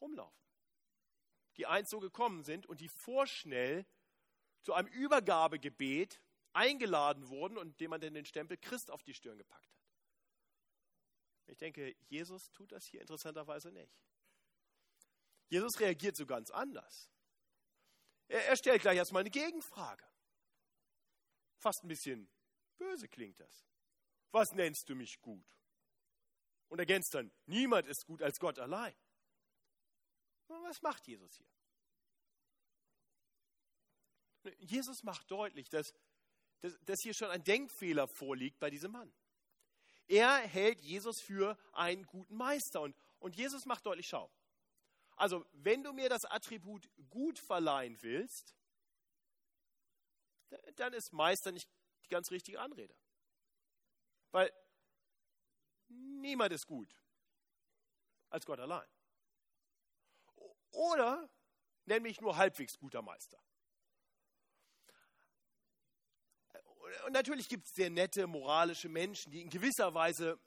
rumlaufen, 0.00 0.46
die 1.56 1.66
einst 1.66 1.90
so 1.90 1.98
gekommen 1.98 2.44
sind 2.44 2.66
und 2.66 2.80
die 2.80 2.88
vorschnell 2.88 3.84
zu 4.62 4.72
einem 4.72 4.86
Übergabegebet 4.86 6.20
eingeladen 6.58 7.28
wurden 7.28 7.56
und 7.56 7.78
dem 7.80 7.90
man 7.90 8.00
den 8.00 8.24
Stempel 8.26 8.56
Christ 8.56 8.90
auf 8.90 9.02
die 9.04 9.14
Stirn 9.14 9.38
gepackt 9.38 9.72
hat. 9.72 9.78
Ich 11.46 11.56
denke, 11.56 11.96
Jesus 12.08 12.50
tut 12.50 12.72
das 12.72 12.84
hier 12.84 13.00
interessanterweise 13.00 13.70
nicht. 13.70 13.96
Jesus 15.48 15.78
reagiert 15.80 16.16
so 16.16 16.26
ganz 16.26 16.50
anders. 16.50 17.10
Er, 18.26 18.44
er 18.46 18.56
stellt 18.56 18.82
gleich 18.82 18.98
erstmal 18.98 19.20
eine 19.20 19.30
Gegenfrage. 19.30 20.04
Fast 21.58 21.84
ein 21.84 21.88
bisschen 21.88 22.28
böse 22.76 23.08
klingt 23.08 23.40
das. 23.40 23.66
Was 24.30 24.52
nennst 24.52 24.88
du 24.88 24.94
mich 24.94 25.20
gut? 25.22 25.46
Und 26.68 26.80
ergänzt 26.80 27.14
dann, 27.14 27.32
niemand 27.46 27.86
ist 27.86 28.04
gut 28.04 28.20
als 28.20 28.38
Gott 28.38 28.58
allein. 28.58 28.94
Was 30.48 30.82
macht 30.82 31.06
Jesus 31.06 31.34
hier? 31.34 31.48
Jesus 34.58 35.02
macht 35.02 35.30
deutlich, 35.30 35.68
dass, 35.68 35.94
dass, 36.60 36.78
dass 36.84 37.00
hier 37.00 37.14
schon 37.14 37.30
ein 37.30 37.44
Denkfehler 37.44 38.08
vorliegt 38.08 38.58
bei 38.58 38.70
diesem 38.70 38.92
Mann. 38.92 39.12
Er 40.06 40.38
hält 40.38 40.80
Jesus 40.80 41.20
für 41.20 41.58
einen 41.72 42.04
guten 42.06 42.36
Meister. 42.36 42.80
Und, 42.80 42.96
und 43.18 43.36
Jesus 43.36 43.66
macht 43.66 43.84
deutlich, 43.84 44.08
schau, 44.08 44.30
also 45.16 45.44
wenn 45.52 45.82
du 45.82 45.92
mir 45.92 46.08
das 46.08 46.24
Attribut 46.24 46.88
gut 47.10 47.38
verleihen 47.38 48.00
willst, 48.02 48.54
dann 50.76 50.92
ist 50.94 51.12
Meister 51.12 51.52
nicht 51.52 51.68
die 52.04 52.08
ganz 52.08 52.30
richtige 52.30 52.60
Anrede. 52.60 52.94
Weil 54.30 54.52
niemand 55.88 56.52
ist 56.52 56.66
gut 56.66 56.94
als 58.30 58.46
Gott 58.46 58.60
allein. 58.60 58.88
Oder 60.70 61.28
nämlich 61.84 62.20
nur 62.20 62.36
halbwegs 62.36 62.78
guter 62.78 63.02
Meister. 63.02 63.42
Und 67.06 67.12
natürlich 67.12 67.48
gibt 67.48 67.66
es 67.66 67.74
sehr 67.74 67.90
nette, 67.90 68.26
moralische 68.26 68.88
Menschen, 68.88 69.30
die 69.32 69.42
in 69.42 69.50
gewisser 69.50 69.92
Weise 69.94 70.38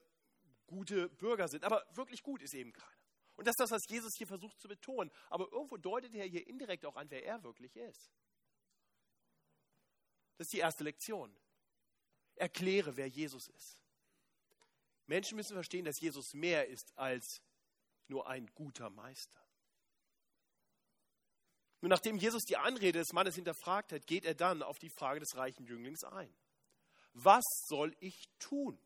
gute 0.68 1.10
Bürger 1.10 1.48
sind, 1.48 1.64
aber 1.64 1.86
wirklich 1.94 2.24
gut 2.24 2.42
ist 2.42 2.54
eben 2.54 2.72
keiner. 2.72 2.88
Und 3.36 3.48
das 3.48 3.54
ist 3.54 3.60
das, 3.60 3.72
was 3.72 3.88
Jesus 3.88 4.16
hier 4.16 4.28
versucht 4.28 4.60
zu 4.60 4.68
betonen. 4.68 5.12
Aber 5.30 5.52
irgendwo 5.52 5.78
deutet 5.78 6.14
er 6.14 6.26
hier 6.26 6.46
indirekt 6.48 6.86
auch 6.86 6.96
an, 6.96 7.10
wer 7.10 7.26
er 7.26 7.44
wirklich 7.44 7.76
ist. 7.76 8.12
Das 10.38 10.48
ist 10.48 10.54
die 10.54 10.60
erste 10.60 10.84
Lektion. 10.84 11.36
Erkläre, 12.36 12.96
wer 12.98 13.08
Jesus 13.08 13.48
ist. 13.48 13.78
Menschen 15.08 15.36
müssen 15.36 15.54
verstehen, 15.54 15.86
dass 15.86 16.00
Jesus 16.00 16.34
mehr 16.34 16.68
ist 16.68 16.98
als 16.98 17.42
nur 18.08 18.28
ein 18.28 18.48
guter 18.56 18.90
Meister. 18.90 19.41
Nur 21.82 21.90
nachdem 21.90 22.18
Jesus 22.18 22.44
die 22.44 22.58
Anrede 22.58 23.00
des 23.00 23.12
Mannes 23.12 23.36
hinterfragt 23.36 23.92
hat, 23.92 24.06
geht 24.06 24.24
er 24.24 24.36
dann 24.36 24.62
auf 24.62 24.78
die 24.78 24.90
Frage 24.90 25.20
des 25.20 25.36
reichen 25.36 25.66
Jünglings 25.66 26.04
ein. 26.04 26.32
Was 27.14 27.44
soll 27.68 27.96
ich 28.00 28.30
tun, 28.40 28.80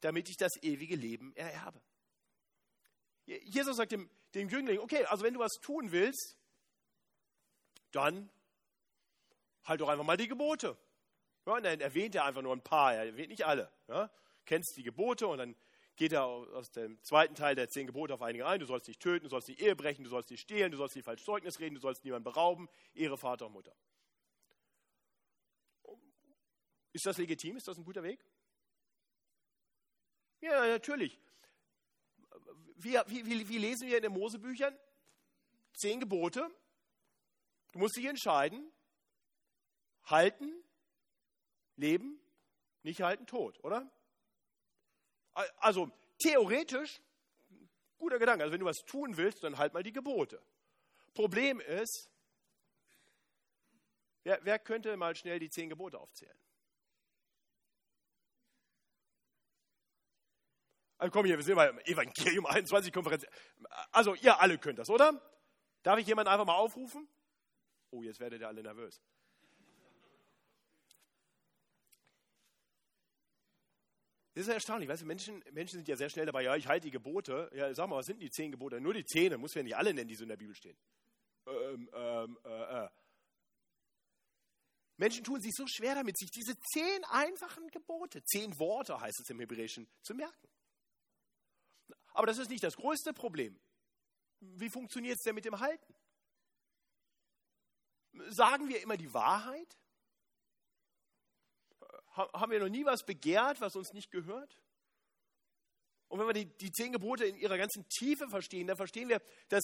damit 0.00 0.28
ich 0.30 0.36
das 0.36 0.60
ewige 0.62 0.96
Leben 0.96 1.36
ererbe? 1.36 1.80
Jesus 3.26 3.76
sagt 3.76 3.92
dem, 3.92 4.08
dem 4.34 4.48
Jüngling, 4.48 4.78
okay, 4.78 5.04
also 5.04 5.22
wenn 5.24 5.34
du 5.34 5.40
was 5.40 5.52
tun 5.60 5.92
willst, 5.92 6.36
dann 7.92 8.30
halt 9.64 9.80
doch 9.82 9.88
einfach 9.88 10.04
mal 10.04 10.16
die 10.16 10.28
Gebote. 10.28 10.78
Ja, 11.44 11.54
und 11.54 11.62
dann 11.64 11.80
erwähnt 11.80 12.14
er 12.14 12.24
einfach 12.24 12.42
nur 12.42 12.54
ein 12.54 12.62
paar, 12.62 12.94
er 12.94 13.04
erwähnt 13.04 13.28
nicht 13.28 13.44
alle. 13.44 13.70
Ja? 13.88 14.10
Kennst 14.46 14.76
die 14.76 14.82
Gebote 14.82 15.26
und 15.26 15.38
dann 15.38 15.54
geht 15.98 16.12
er 16.12 16.24
aus 16.24 16.70
dem 16.70 17.02
zweiten 17.02 17.34
Teil 17.34 17.56
der 17.56 17.68
zehn 17.68 17.88
Gebote 17.88 18.14
auf 18.14 18.22
einige 18.22 18.46
ein. 18.46 18.60
Du 18.60 18.66
sollst 18.66 18.86
nicht 18.86 19.00
töten, 19.00 19.24
du 19.24 19.30
sollst 19.30 19.48
nicht 19.48 19.60
Ehe 19.60 19.74
brechen, 19.74 20.04
du 20.04 20.10
sollst 20.10 20.30
nicht 20.30 20.40
stehlen, 20.40 20.70
du 20.70 20.78
sollst 20.78 20.94
nicht 20.94 21.04
falsch 21.04 21.24
Zeugnis 21.24 21.58
reden, 21.58 21.74
du 21.74 21.80
sollst 21.80 22.04
niemanden 22.04 22.22
berauben, 22.22 22.68
Ehre 22.94 23.18
Vater 23.18 23.46
und 23.46 23.52
Mutter. 23.52 23.74
Ist 26.92 27.04
das 27.04 27.18
legitim? 27.18 27.56
Ist 27.56 27.66
das 27.66 27.78
ein 27.78 27.84
guter 27.84 28.04
Weg? 28.04 28.24
Ja, 30.40 30.66
natürlich. 30.68 31.18
Wie, 32.76 32.94
wie, 33.08 33.48
wie 33.48 33.58
lesen 33.58 33.88
wir 33.88 33.96
in 33.96 34.04
den 34.04 34.12
Mosebüchern? 34.12 34.78
Zehn 35.72 35.98
Gebote. 35.98 36.48
Du 37.72 37.80
musst 37.80 37.96
dich 37.96 38.04
entscheiden, 38.04 38.72
halten, 40.04 40.62
leben, 41.74 42.20
nicht 42.84 43.02
halten, 43.02 43.26
tot, 43.26 43.58
oder? 43.64 43.90
Also 45.58 45.90
theoretisch, 46.18 47.00
guter 47.98 48.18
Gedanke. 48.18 48.42
Also 48.42 48.52
wenn 48.52 48.60
du 48.60 48.66
was 48.66 48.78
tun 48.78 49.16
willst, 49.16 49.44
dann 49.44 49.58
halt 49.58 49.74
mal 49.74 49.82
die 49.82 49.92
Gebote. 49.92 50.42
Problem 51.14 51.60
ist, 51.60 52.10
wer, 54.24 54.38
wer 54.44 54.58
könnte 54.58 54.96
mal 54.96 55.14
schnell 55.14 55.38
die 55.38 55.50
zehn 55.50 55.68
Gebote 55.68 55.98
aufzählen? 55.98 56.38
Also 60.98 61.12
komm 61.12 61.26
hier, 61.26 61.36
wir 61.36 61.44
sind 61.44 61.54
bei 61.54 61.68
Evangelium 61.84 62.46
21 62.46 62.92
Konferenz. 62.92 63.24
Also 63.92 64.14
ihr 64.16 64.40
alle 64.40 64.58
könnt 64.58 64.78
das, 64.78 64.90
oder? 64.90 65.12
Darf 65.82 65.98
ich 65.98 66.06
jemanden 66.06 66.30
einfach 66.30 66.44
mal 66.44 66.56
aufrufen? 66.56 67.08
Oh, 67.90 68.02
jetzt 68.02 68.20
werdet 68.20 68.40
ihr 68.40 68.48
alle 68.48 68.62
nervös. 68.62 69.00
Das 74.38 74.44
ist 74.44 74.50
ja 74.50 74.54
erstaunlich, 74.54 74.88
weißt 74.88 75.02
du, 75.02 75.06
Menschen, 75.06 75.42
Menschen 75.50 75.78
sind 75.78 75.88
ja 75.88 75.96
sehr 75.96 76.08
schnell 76.08 76.26
dabei, 76.26 76.44
ja, 76.44 76.54
ich 76.54 76.68
halte 76.68 76.84
die 76.86 76.92
Gebote. 76.92 77.50
Ja, 77.56 77.74
sag 77.74 77.88
mal, 77.88 77.96
was 77.96 78.06
sind 78.06 78.20
die 78.20 78.30
zehn 78.30 78.52
Gebote? 78.52 78.80
Nur 78.80 78.94
die 78.94 79.04
zehn, 79.04 79.36
muss 79.40 79.52
ja 79.54 79.64
nicht 79.64 79.74
alle 79.74 79.92
nennen, 79.92 80.06
die 80.06 80.14
so 80.14 80.22
in 80.22 80.28
der 80.28 80.36
Bibel 80.36 80.54
stehen. 80.54 80.78
Ähm, 81.44 81.90
ähm, 81.92 82.38
äh, 82.44 82.84
äh. 82.84 82.88
Menschen 84.96 85.24
tun 85.24 85.40
sich 85.40 85.52
so 85.56 85.66
schwer 85.66 85.96
damit, 85.96 86.16
sich 86.16 86.30
diese 86.30 86.56
zehn 86.72 87.04
einfachen 87.06 87.66
Gebote, 87.72 88.22
zehn 88.22 88.56
Worte 88.60 89.00
heißt 89.00 89.18
es 89.18 89.28
im 89.28 89.40
Hebräischen, 89.40 89.88
zu 90.02 90.14
merken. 90.14 90.48
Aber 92.12 92.28
das 92.28 92.38
ist 92.38 92.48
nicht 92.48 92.62
das 92.62 92.76
größte 92.76 93.12
Problem. 93.14 93.58
Wie 94.38 94.70
funktioniert 94.70 95.16
es 95.16 95.24
denn 95.24 95.34
mit 95.34 95.46
dem 95.46 95.58
Halten? 95.58 95.96
Sagen 98.28 98.68
wir 98.68 98.80
immer 98.82 98.96
die 98.96 99.12
Wahrheit? 99.12 99.76
Haben 102.18 102.52
wir 102.52 102.60
noch 102.60 102.68
nie 102.68 102.84
was 102.84 103.04
begehrt, 103.04 103.60
was 103.60 103.76
uns 103.76 103.92
nicht 103.92 104.10
gehört? 104.10 104.58
Und 106.08 106.18
wenn 106.18 106.26
wir 106.26 106.34
die, 106.34 106.46
die 106.46 106.72
zehn 106.72 106.92
Gebote 106.92 107.26
in 107.26 107.36
ihrer 107.36 107.58
ganzen 107.58 107.88
Tiefe 107.88 108.28
verstehen, 108.28 108.66
dann 108.66 108.76
verstehen 108.76 109.08
wir, 109.08 109.22
dass, 109.48 109.62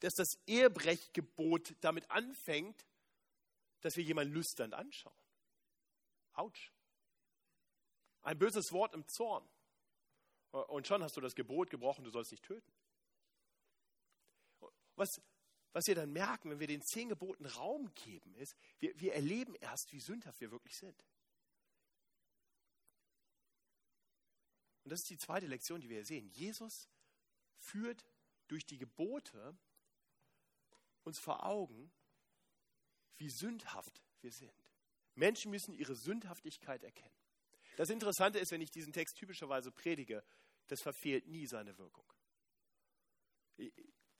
dass 0.00 0.12
das 0.14 0.34
Ehebrechgebot 0.46 1.74
damit 1.80 2.10
anfängt, 2.10 2.84
dass 3.80 3.96
wir 3.96 4.04
jemanden 4.04 4.34
lüstern 4.34 4.72
anschauen. 4.72 5.16
Autsch. 6.32 6.72
Ein 8.22 8.38
böses 8.38 8.72
Wort 8.72 8.94
im 8.94 9.06
Zorn. 9.08 9.48
Und 10.50 10.86
schon 10.86 11.02
hast 11.02 11.16
du 11.16 11.20
das 11.20 11.34
Gebot 11.34 11.70
gebrochen, 11.70 12.04
du 12.04 12.10
sollst 12.10 12.32
nicht 12.32 12.44
töten. 12.44 12.72
Was, 14.96 15.20
was 15.74 15.88
wir 15.88 15.96
dann 15.96 16.12
merken, 16.12 16.50
wenn 16.50 16.60
wir 16.60 16.68
den 16.68 16.82
zehn 16.82 17.08
Geboten 17.08 17.44
Raum 17.46 17.92
geben, 17.96 18.34
ist, 18.36 18.56
wir, 18.78 18.98
wir 18.98 19.12
erleben 19.12 19.56
erst, 19.56 19.92
wie 19.92 19.98
sündhaft 19.98 20.40
wir 20.40 20.52
wirklich 20.52 20.76
sind. 20.76 21.04
Und 24.84 24.90
das 24.90 25.00
ist 25.00 25.10
die 25.10 25.18
zweite 25.18 25.46
Lektion, 25.46 25.80
die 25.80 25.88
wir 25.88 25.96
hier 25.96 26.04
sehen. 26.04 26.28
Jesus 26.28 26.88
führt 27.58 28.06
durch 28.46 28.64
die 28.64 28.78
Gebote 28.78 29.58
uns 31.02 31.18
vor 31.18 31.44
Augen, 31.44 31.90
wie 33.16 33.28
sündhaft 33.28 34.00
wir 34.20 34.30
sind. 34.30 34.52
Menschen 35.16 35.50
müssen 35.50 35.74
ihre 35.74 35.96
Sündhaftigkeit 35.96 36.84
erkennen. 36.84 37.14
Das 37.76 37.90
Interessante 37.90 38.38
ist, 38.38 38.52
wenn 38.52 38.60
ich 38.60 38.70
diesen 38.70 38.92
Text 38.92 39.16
typischerweise 39.16 39.72
predige, 39.72 40.22
das 40.68 40.80
verfehlt 40.80 41.26
nie 41.26 41.46
seine 41.46 41.76
Wirkung. 41.78 42.06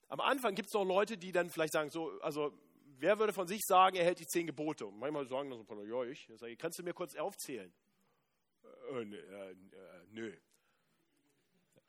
Am 0.08 0.20
Anfang 0.20 0.54
gibt 0.54 0.68
es 0.68 0.74
noch 0.74 0.84
Leute, 0.84 1.16
die 1.16 1.32
dann 1.32 1.50
vielleicht 1.50 1.72
sagen, 1.72 1.90
so, 1.90 2.10
also 2.20 2.52
wer 2.98 3.18
würde 3.18 3.32
von 3.32 3.46
sich 3.46 3.60
sagen, 3.64 3.96
er 3.96 4.04
hält 4.04 4.20
die 4.20 4.26
zehn 4.26 4.46
Gebote? 4.46 4.86
Und 4.86 4.98
manchmal 4.98 5.26
sagen 5.26 5.50
dann 5.50 5.64
so, 5.66 5.84
ja, 5.84 6.10
ich. 6.10 6.28
ich 6.28 6.38
sage, 6.38 6.56
kannst 6.56 6.78
du 6.78 6.82
mir 6.82 6.94
kurz 6.94 7.16
aufzählen? 7.16 7.72
Äh, 8.90 9.02
äh, 9.02 9.50
äh, 9.50 9.54
nö. 10.10 10.36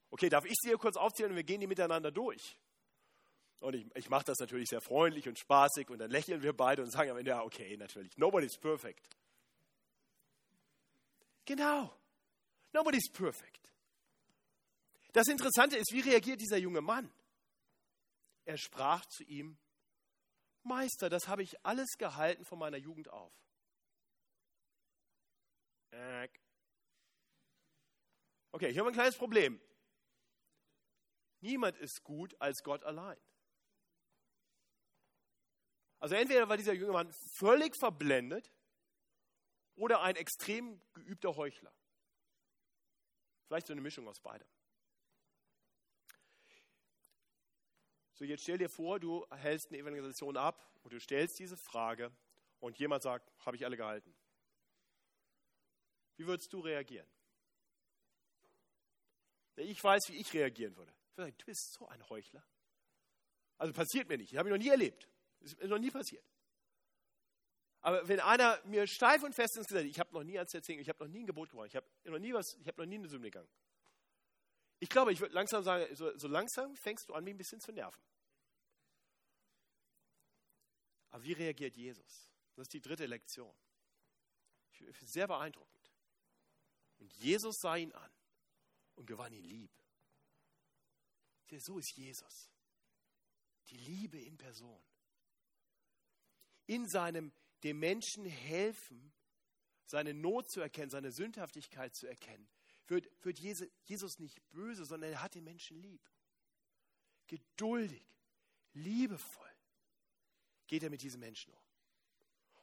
Okay, 0.10 0.30
darf 0.30 0.46
ich 0.46 0.56
sie 0.62 0.70
hier 0.70 0.78
kurz 0.78 0.98
aufzählen 0.98 1.32
und 1.32 1.36
wir 1.36 1.44
gehen 1.44 1.60
die 1.60 1.68
miteinander 1.68 2.12
durch? 2.12 2.58
Und 3.60 3.76
ich, 3.76 3.86
ich 3.96 4.10
mache 4.10 4.26
das 4.26 4.40
natürlich 4.40 4.70
sehr 4.70 4.82
freundlich 4.82 5.28
und 5.28 5.40
spaßig 5.40 5.90
und 5.90 6.00
dann 6.00 6.12
lächeln 6.12 6.44
wir 6.44 6.54
beide 6.54 6.84
und 6.84 6.92
sagen 6.92 7.10
am 7.10 7.18
Ende, 7.18 7.32
ja, 7.32 7.44
okay, 7.44 7.76
natürlich, 7.78 8.16
nobody's 8.18 8.58
perfect. 8.58 9.10
Genau, 11.46 11.94
nobody's 12.74 13.10
perfect. 13.12 13.72
Das 15.14 15.28
Interessante 15.28 15.78
ist, 15.78 15.92
wie 15.94 16.02
reagiert 16.02 16.42
dieser 16.42 16.58
junge 16.58 16.82
Mann? 16.82 17.10
Er 18.46 18.58
sprach 18.58 19.06
zu 19.08 19.24
ihm, 19.24 19.58
Meister, 20.64 21.10
das 21.10 21.28
habe 21.28 21.44
ich 21.44 21.64
alles 21.66 21.98
gehalten 21.98 22.46
von 22.46 22.58
meiner 22.58 22.78
Jugend 22.78 23.10
auf. 23.10 23.34
Okay, 28.52 28.72
hier 28.72 28.80
haben 28.80 28.88
wir 28.88 28.92
ein 28.92 28.94
kleines 28.94 29.18
Problem. 29.18 29.62
Niemand 31.42 31.78
ist 31.78 32.04
gut 32.04 32.40
als 32.40 32.64
Gott 32.64 32.84
allein. 32.84 33.20
Also 36.00 36.16
entweder 36.16 36.48
war 36.50 36.58
dieser 36.58 36.74
junge 36.74 36.94
Mann 36.94 37.12
völlig 37.12 37.76
verblendet 37.76 38.52
oder 39.76 40.02
ein 40.02 40.16
extrem 40.16 40.82
geübter 40.94 41.36
Heuchler. 41.36 41.74
Vielleicht 43.48 43.68
so 43.68 43.74
eine 43.74 43.82
Mischung 43.82 44.08
aus 44.08 44.20
beidem. 44.20 44.48
So, 48.16 48.24
jetzt 48.24 48.44
stell 48.44 48.58
dir 48.58 48.70
vor, 48.70 48.98
du 48.98 49.28
hältst 49.30 49.70
eine 49.70 49.80
Evangelisation 49.80 50.38
ab 50.38 50.66
und 50.84 50.94
du 50.94 51.00
stellst 51.02 51.38
diese 51.38 51.58
Frage 51.58 52.12
und 52.62 52.80
jemand 52.80 53.04
sagt, 53.04 53.30
habe 53.46 53.58
ich 53.58 53.66
alle 53.66 53.76
gehalten. 53.76 54.16
Wie 56.16 56.26
würdest 56.26 56.52
du 56.54 56.62
reagieren? 56.62 57.08
Ich 59.58 59.84
weiß, 59.84 60.10
wie 60.10 60.16
ich 60.16 60.34
reagieren 60.34 60.78
würde. 60.78 60.94
Ich 61.12 61.18
würde 61.18 61.28
sagen, 61.28 61.38
du 61.38 61.46
bist 61.46 61.74
so 61.74 61.88
ein 61.90 62.10
Heuchler. 62.10 62.44
Also 63.58 63.74
passiert 63.74 64.08
mir 64.08 64.18
nicht, 64.18 64.32
ich 64.32 64.38
habe 64.38 64.48
ich 64.48 64.54
noch 64.54 64.64
nie 64.64 64.70
erlebt. 64.70 65.10
Ist 65.42 65.62
noch 65.64 65.78
nie 65.78 65.92
passiert. 65.92 66.24
Aber 67.82 68.08
wenn 68.08 68.22
einer 68.22 68.60
mir 68.64 68.88
steif 68.88 69.24
und 69.24 69.36
fest 69.36 69.58
ins 69.58 69.68
Gesicht, 69.68 69.92
ich 69.92 70.00
habe 70.00 70.14
noch 70.14 70.24
nie 70.24 70.38
ans 70.38 70.54
Erzählen, 70.54 70.80
ich 70.80 70.88
habe 70.88 71.04
noch 71.04 71.12
nie 71.12 71.20
ein 71.20 71.28
Gebot 71.28 71.50
gebrochen, 71.50 71.68
ich 71.68 71.76
habe 71.76 71.86
noch 72.06 72.20
nie 72.20 72.34
was, 72.34 72.56
ich 72.56 72.68
habe 72.68 72.82
noch 72.82 72.88
nie 72.88 72.96
eine 72.96 73.10
Sünde 73.10 73.30
gegangen. 73.30 73.50
Ich 74.80 74.90
glaube, 74.90 75.14
ich 75.14 75.20
würde 75.20 75.34
langsam 75.34 75.64
sagen, 75.64 75.94
so, 75.96 76.18
so 76.18 76.28
langsam 76.28 76.76
fängst 76.76 77.10
du 77.10 77.14
an, 77.14 77.24
mich 77.24 77.34
ein 77.34 77.38
bisschen 77.38 77.62
zu 77.62 77.72
nerven. 77.72 78.02
Aber 81.10 81.24
wie 81.24 81.34
reagiert 81.34 81.76
Jesus? 81.78 82.30
Das 82.56 82.64
ist 82.64 82.74
die 82.74 82.82
dritte 82.82 83.06
Lektion. 83.06 83.56
Sehr 85.02 85.28
beeindruckend. 85.28 85.92
Und 86.98 87.14
Jesus 87.14 87.60
sah 87.60 87.76
ihn 87.78 87.94
an 87.94 88.12
und 88.96 89.06
gewann 89.06 89.32
ihn 89.32 89.44
lieb. 89.44 89.72
So 91.58 91.80
ist 91.80 91.92
Jesus. 91.92 92.52
Die 93.70 93.78
Liebe 93.78 94.20
in 94.20 94.38
Person. 94.38 94.84
In 96.66 96.88
seinem 96.88 97.32
dem 97.64 97.80
Menschen 97.80 98.26
helfen, 98.26 99.14
seine 99.86 100.14
Not 100.14 100.50
zu 100.50 100.62
erkennen, 100.62 100.90
seine 100.90 101.12
Sündhaftigkeit 101.12 101.96
zu 101.96 102.08
erkennen, 102.08 102.48
wird, 102.88 103.10
wird 103.24 103.40
Jesus 103.40 104.20
nicht 104.20 104.42
böse, 104.52 104.86
sondern 104.86 105.12
er 105.12 105.22
hat 105.22 105.36
den 105.36 105.44
Menschen 105.44 105.78
lieb. 105.82 106.02
Geduldig, 107.28 108.06
liebevoll 108.74 109.50
geht 110.68 110.84
er 110.84 110.90
mit 110.90 111.02
diesem 111.02 111.20
Menschen 111.20 111.54
um. 111.54 111.64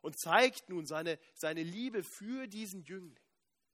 Und 0.01 0.19
zeigt 0.19 0.69
nun 0.69 0.87
seine, 0.87 1.19
seine 1.35 1.63
Liebe 1.63 2.03
für 2.03 2.47
diesen 2.49 2.83
Jüngling 2.83 3.25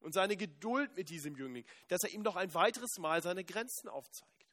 und 0.00 0.12
seine 0.12 0.37
Geduld 0.37 0.94
mit 0.94 1.08
diesem 1.08 1.37
Jüngling, 1.37 1.64
dass 1.88 2.02
er 2.02 2.11
ihm 2.11 2.22
noch 2.22 2.37
ein 2.37 2.52
weiteres 2.54 2.98
Mal 2.98 3.22
seine 3.22 3.44
Grenzen 3.44 3.88
aufzeigt. 3.88 4.46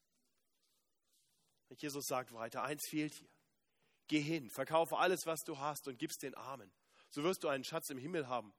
Und 1.67 1.81
Jesus 1.81 2.05
sagt 2.05 2.31
weiter, 2.34 2.63
eins 2.63 2.88
fehlt 2.89 3.13
hier. 3.13 3.29
Geh 4.08 4.21
hin, 4.21 4.49
verkaufe 4.49 4.97
alles, 4.97 5.25
was 5.25 5.41
du 5.41 5.58
hast 5.58 5.88
und 5.88 5.97
gib's 5.97 6.17
den 6.17 6.36
Armen. 6.36 6.71
So 7.10 7.23
wirst 7.23 7.43
du 7.43 7.47
einen 7.47 7.63
Schatz 7.63 7.89
im 7.89 7.97
Himmel 7.97 8.27
haben. 8.27 8.53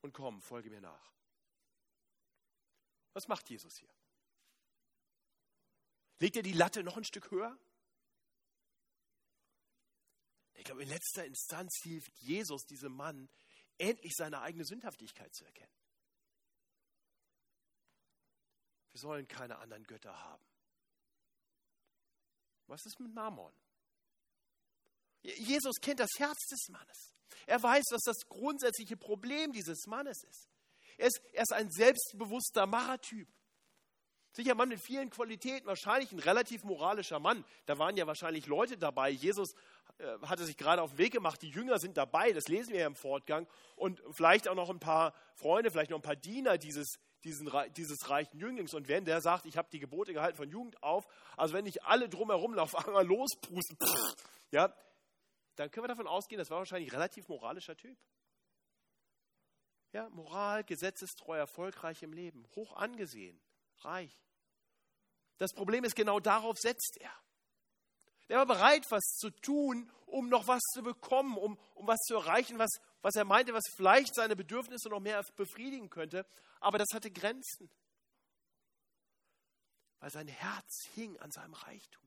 Und 0.00 0.12
komm, 0.12 0.40
folge 0.40 0.70
mir 0.70 0.80
nach. 0.80 1.15
Was 3.16 3.28
macht 3.28 3.48
Jesus 3.48 3.78
hier? 3.78 3.88
Legt 6.18 6.36
er 6.36 6.42
die 6.42 6.52
Latte 6.52 6.82
noch 6.82 6.98
ein 6.98 7.04
Stück 7.04 7.30
höher? 7.30 7.58
Ich 10.52 10.64
glaube, 10.64 10.82
in 10.82 10.90
letzter 10.90 11.24
Instanz 11.24 11.78
hilft 11.82 12.14
Jesus 12.18 12.66
diesem 12.66 12.94
Mann, 12.94 13.30
endlich 13.78 14.12
seine 14.14 14.42
eigene 14.42 14.66
Sündhaftigkeit 14.66 15.34
zu 15.34 15.46
erkennen. 15.46 15.72
Wir 18.90 19.00
sollen 19.00 19.26
keine 19.26 19.60
anderen 19.60 19.84
Götter 19.84 20.14
haben. 20.22 20.44
Was 22.66 22.84
ist 22.84 23.00
mit 23.00 23.14
Mammon? 23.14 23.54
Jesus 25.22 25.76
kennt 25.80 26.00
das 26.00 26.10
Herz 26.18 26.48
des 26.48 26.68
Mannes. 26.68 27.14
Er 27.46 27.62
weiß, 27.62 27.84
was 27.92 28.02
das 28.02 28.28
grundsätzliche 28.28 28.98
Problem 28.98 29.52
dieses 29.52 29.86
Mannes 29.86 30.22
ist. 30.22 30.50
Er 30.96 31.06
ist, 31.08 31.20
er 31.32 31.42
ist 31.42 31.52
ein 31.52 31.70
selbstbewusster 31.70 32.66
Machertyp. 32.66 33.28
Sicher 34.32 34.54
Mann 34.54 34.68
mit 34.68 34.80
vielen 34.80 35.08
Qualitäten, 35.08 35.66
wahrscheinlich 35.66 36.12
ein 36.12 36.18
relativ 36.18 36.62
moralischer 36.62 37.18
Mann. 37.18 37.42
Da 37.64 37.78
waren 37.78 37.96
ja 37.96 38.06
wahrscheinlich 38.06 38.46
Leute 38.46 38.76
dabei. 38.76 39.08
Jesus 39.08 39.54
äh, 39.96 40.18
hatte 40.26 40.44
sich 40.44 40.58
gerade 40.58 40.82
auf 40.82 40.90
den 40.90 40.98
Weg 40.98 41.14
gemacht, 41.14 41.40
die 41.40 41.48
Jünger 41.48 41.78
sind 41.78 41.96
dabei, 41.96 42.32
das 42.32 42.46
lesen 42.48 42.74
wir 42.74 42.80
ja 42.80 42.86
im 42.86 42.96
Fortgang. 42.96 43.46
Und 43.76 44.02
vielleicht 44.10 44.46
auch 44.46 44.54
noch 44.54 44.68
ein 44.68 44.78
paar 44.78 45.14
Freunde, 45.34 45.70
vielleicht 45.70 45.90
noch 45.90 45.98
ein 45.98 46.02
paar 46.02 46.16
Diener 46.16 46.58
dieses, 46.58 46.98
diesen, 47.24 47.50
dieses 47.76 48.10
reichen 48.10 48.38
Jünglings. 48.38 48.74
Und 48.74 48.88
wenn 48.88 49.06
der 49.06 49.22
sagt, 49.22 49.46
ich 49.46 49.56
habe 49.56 49.68
die 49.72 49.78
Gebote 49.78 50.12
gehalten 50.12 50.36
von 50.36 50.50
Jugend 50.50 50.82
auf, 50.82 51.06
also 51.38 51.54
wenn 51.54 51.64
nicht 51.64 51.84
alle 51.84 52.10
drumherum 52.10 52.58
auf 52.58 52.74
einmal 52.86 53.06
lospusten, 53.06 53.78
ja, 54.50 54.70
dann 55.54 55.70
können 55.70 55.84
wir 55.84 55.88
davon 55.88 56.06
ausgehen, 56.06 56.38
das 56.38 56.50
war 56.50 56.58
wahrscheinlich 56.58 56.90
ein 56.92 56.96
relativ 56.96 57.26
moralischer 57.28 57.74
Typ. 57.74 57.96
Ja, 59.96 60.10
Moral, 60.10 60.62
gesetzestreu, 60.62 61.38
erfolgreich 61.38 62.02
im 62.02 62.12
Leben, 62.12 62.46
hoch 62.54 62.76
angesehen, 62.76 63.40
reich. 63.78 64.14
Das 65.38 65.54
Problem 65.54 65.84
ist, 65.84 65.96
genau 65.96 66.20
darauf 66.20 66.58
setzt 66.58 66.98
er. 67.00 67.18
Er 68.28 68.36
war 68.36 68.44
bereit, 68.44 68.84
was 68.90 69.02
zu 69.16 69.30
tun, 69.30 69.90
um 70.04 70.28
noch 70.28 70.48
was 70.48 70.60
zu 70.74 70.82
bekommen, 70.82 71.38
um, 71.38 71.58
um 71.72 71.86
was 71.86 71.98
zu 72.00 72.14
erreichen, 72.14 72.58
was, 72.58 72.68
was 73.00 73.14
er 73.14 73.24
meinte, 73.24 73.54
was 73.54 73.64
vielleicht 73.74 74.14
seine 74.14 74.36
Bedürfnisse 74.36 74.90
noch 74.90 75.00
mehr 75.00 75.24
befriedigen 75.34 75.88
könnte. 75.88 76.26
Aber 76.60 76.76
das 76.76 76.88
hatte 76.92 77.10
Grenzen. 77.10 77.70
Weil 80.00 80.10
sein 80.10 80.28
Herz 80.28 80.88
hing 80.92 81.18
an 81.20 81.30
seinem 81.30 81.54
Reichtum. 81.54 82.06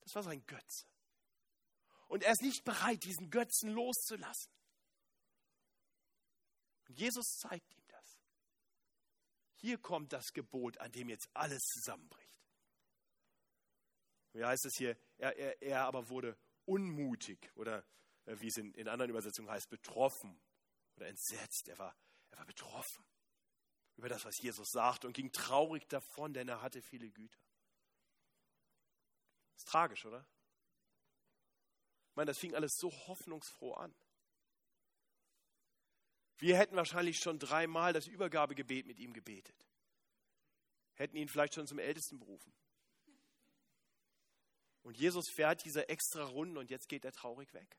Das 0.00 0.14
war 0.14 0.22
sein 0.22 0.42
Götze. 0.46 0.86
Und 2.06 2.22
er 2.22 2.32
ist 2.32 2.40
nicht 2.40 2.64
bereit, 2.64 3.04
diesen 3.04 3.28
Götzen 3.28 3.68
loszulassen. 3.68 4.57
Und 6.88 6.98
Jesus 6.98 7.38
zeigt 7.38 7.72
ihm 7.74 7.86
das. 7.88 8.18
Hier 9.54 9.78
kommt 9.78 10.12
das 10.12 10.32
Gebot, 10.32 10.78
an 10.78 10.92
dem 10.92 11.08
jetzt 11.08 11.28
alles 11.34 11.62
zusammenbricht. 11.64 12.28
Wie 14.32 14.44
heißt 14.44 14.66
es 14.66 14.76
hier? 14.76 14.96
Er, 15.16 15.36
er, 15.36 15.62
er 15.62 15.84
aber 15.84 16.08
wurde 16.08 16.38
unmutig 16.64 17.50
oder 17.56 17.84
äh, 18.26 18.38
wie 18.40 18.48
es 18.48 18.56
in, 18.56 18.72
in 18.74 18.88
anderen 18.88 19.10
Übersetzungen 19.10 19.50
heißt, 19.50 19.68
betroffen 19.68 20.40
oder 20.96 21.08
entsetzt. 21.08 21.68
Er 21.68 21.78
war, 21.78 21.96
er 22.30 22.38
war 22.38 22.46
betroffen. 22.46 23.04
über 23.96 24.08
das, 24.08 24.24
was 24.24 24.40
Jesus 24.40 24.70
sagte 24.70 25.06
und 25.06 25.12
ging 25.12 25.32
traurig 25.32 25.88
davon, 25.88 26.32
denn 26.32 26.48
er 26.48 26.62
hatte 26.62 26.80
viele 26.82 27.10
Güter. 27.10 27.40
Ist 29.56 29.66
tragisch, 29.66 30.06
oder? 30.06 30.24
Ich 32.10 32.16
meine, 32.16 32.30
das 32.30 32.38
fing 32.38 32.54
alles 32.54 32.76
so 32.76 32.92
hoffnungsfroh 33.08 33.74
an. 33.74 33.94
Wir 36.38 36.56
hätten 36.56 36.76
wahrscheinlich 36.76 37.18
schon 37.18 37.38
dreimal 37.38 37.92
das 37.92 38.06
Übergabegebet 38.06 38.86
mit 38.86 38.98
ihm 38.98 39.12
gebetet. 39.12 39.68
Hätten 40.94 41.16
ihn 41.16 41.28
vielleicht 41.28 41.54
schon 41.54 41.66
zum 41.66 41.78
Ältesten 41.78 42.18
berufen. 42.18 42.52
Und 44.82 44.96
Jesus 44.96 45.28
fährt 45.28 45.64
diese 45.64 45.88
extra 45.88 46.24
Runden 46.24 46.56
und 46.56 46.70
jetzt 46.70 46.88
geht 46.88 47.04
er 47.04 47.12
traurig 47.12 47.52
weg. 47.52 47.76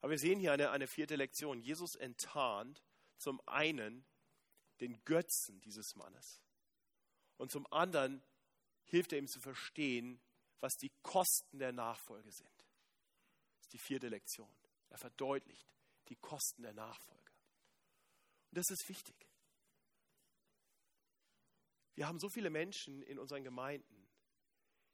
Aber 0.00 0.10
wir 0.10 0.18
sehen 0.18 0.38
hier 0.38 0.52
eine, 0.52 0.70
eine 0.70 0.86
vierte 0.86 1.16
Lektion. 1.16 1.60
Jesus 1.60 1.94
enttarnt 1.94 2.82
zum 3.16 3.40
einen 3.48 4.04
den 4.80 5.02
Götzen 5.04 5.60
dieses 5.60 5.94
Mannes 5.96 6.42
und 7.38 7.50
zum 7.50 7.66
anderen 7.72 8.22
hilft 8.84 9.12
er 9.12 9.18
ihm 9.18 9.28
zu 9.28 9.40
verstehen, 9.40 10.20
was 10.60 10.76
die 10.76 10.92
Kosten 11.02 11.58
der 11.58 11.72
Nachfolge 11.72 12.30
sind. 12.30 12.66
Das 13.56 13.62
ist 13.62 13.72
die 13.72 13.78
vierte 13.78 14.08
Lektion. 14.08 14.54
Er 14.94 14.98
verdeutlicht 14.98 15.66
die 16.08 16.14
Kosten 16.14 16.62
der 16.62 16.72
Nachfolge. 16.72 17.32
Und 18.50 18.58
das 18.58 18.70
ist 18.70 18.88
wichtig. 18.88 19.28
Wir 21.96 22.06
haben 22.06 22.20
so 22.20 22.28
viele 22.28 22.48
Menschen 22.48 23.02
in 23.02 23.18
unseren 23.18 23.42
Gemeinden, 23.42 24.08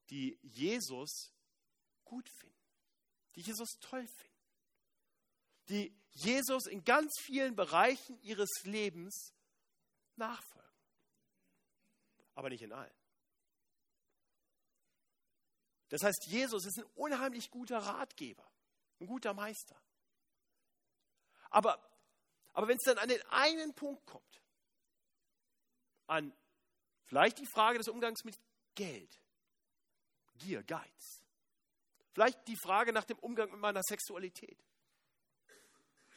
die 0.09 0.39
Jesus 0.41 1.35
gut 2.07 2.31
finden, 2.31 2.57
die 3.35 3.43
Jesus 3.43 3.79
toll 3.79 4.07
finden, 4.07 4.41
die 5.69 5.95
Jesus 6.13 6.67
in 6.67 6.83
ganz 6.83 7.13
vielen 7.21 7.55
Bereichen 7.55 8.19
ihres 8.23 8.49
Lebens 8.65 9.35
nachfolgen, 10.17 10.81
aber 12.33 12.49
nicht 12.49 12.63
in 12.63 12.73
allen. 12.73 12.97
Das 15.91 16.03
heißt, 16.03 16.25
Jesus 16.29 16.65
ist 16.65 16.79
ein 16.79 16.91
unheimlich 16.95 17.51
guter 17.51 17.81
Ratgeber, 17.81 18.51
ein 18.99 19.07
guter 19.07 19.35
Meister. 19.35 19.79
Aber, 21.51 21.79
aber 22.53 22.69
wenn 22.69 22.77
es 22.77 22.85
dann 22.85 22.99
an 22.99 23.09
den 23.09 23.23
einen 23.31 23.75
Punkt 23.75 24.07
kommt, 24.07 24.43
an 26.07 26.33
vielleicht 27.07 27.39
die 27.39 27.47
Frage 27.47 27.79
des 27.79 27.89
Umgangs 27.89 28.25
mit 28.25 28.39
Geld, 28.75 29.21
Gier, 30.39 30.63
Geiz, 30.63 31.23
vielleicht 32.13 32.47
die 32.49 32.57
Frage 32.57 32.93
nach 32.93 33.05
dem 33.05 33.19
Umgang 33.19 33.51
mit 33.51 33.61
meiner 33.61 33.83
Sexualität, 33.83 34.59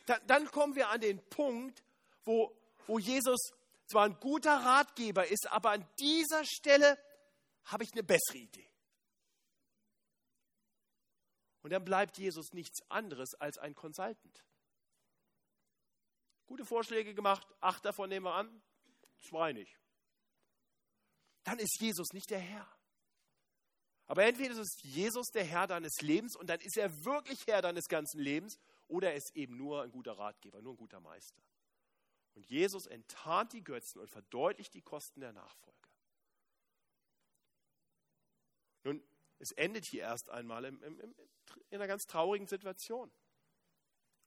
dann, 0.05 0.25
dann 0.27 0.51
kommen 0.51 0.75
wir 0.75 0.89
an 0.89 1.01
den 1.01 1.21
Punkt, 1.29 1.83
wo, 2.23 2.55
wo 2.87 2.99
Jesus 2.99 3.51
zwar 3.87 4.05
ein 4.05 4.19
guter 4.19 4.57
Ratgeber 4.57 5.27
ist, 5.27 5.47
aber 5.51 5.71
an 5.71 5.87
dieser 5.99 6.45
Stelle 6.45 6.97
habe 7.65 7.83
ich 7.83 7.91
eine 7.93 8.03
bessere 8.03 8.37
Idee. 8.37 8.69
Und 11.61 11.71
dann 11.71 11.85
bleibt 11.85 12.17
Jesus 12.17 12.51
nichts 12.51 12.79
anderes 12.89 13.35
als 13.35 13.57
ein 13.57 13.73
Consultant. 13.73 14.43
Gute 16.53 16.65
Vorschläge 16.65 17.15
gemacht, 17.15 17.47
acht 17.61 17.83
davon 17.83 18.09
nehmen 18.09 18.27
wir 18.27 18.35
an, 18.35 18.61
zwei 19.27 19.53
nicht. 19.53 19.75
Dann 21.43 21.57
ist 21.57 21.81
Jesus 21.81 22.13
nicht 22.13 22.29
der 22.29 22.37
Herr. 22.37 22.71
Aber 24.05 24.23
entweder 24.23 24.55
ist 24.59 24.83
Jesus 24.83 25.29
der 25.33 25.45
Herr 25.45 25.65
deines 25.65 25.99
Lebens 26.01 26.35
und 26.35 26.45
dann 26.45 26.59
ist 26.59 26.77
er 26.77 27.05
wirklich 27.05 27.47
Herr 27.47 27.63
deines 27.63 27.85
ganzen 27.85 28.19
Lebens 28.19 28.59
oder 28.87 29.09
er 29.09 29.15
ist 29.15 29.35
eben 29.35 29.57
nur 29.57 29.81
ein 29.81 29.89
guter 29.89 30.11
Ratgeber, 30.11 30.61
nur 30.61 30.73
ein 30.73 30.77
guter 30.77 30.99
Meister. 30.99 31.41
Und 32.35 32.45
Jesus 32.45 32.85
enttarnt 32.85 33.53
die 33.53 33.63
Götzen 33.63 33.99
und 33.99 34.11
verdeutlicht 34.11 34.75
die 34.75 34.83
Kosten 34.83 35.21
der 35.21 35.33
Nachfolge. 35.33 35.89
Nun, 38.83 39.03
es 39.39 39.53
endet 39.53 39.87
hier 39.89 40.01
erst 40.01 40.29
einmal 40.29 40.65
im, 40.65 40.83
im, 40.83 40.99
in 40.99 41.15
einer 41.71 41.87
ganz 41.87 42.03
traurigen 42.03 42.45
Situation. 42.45 43.11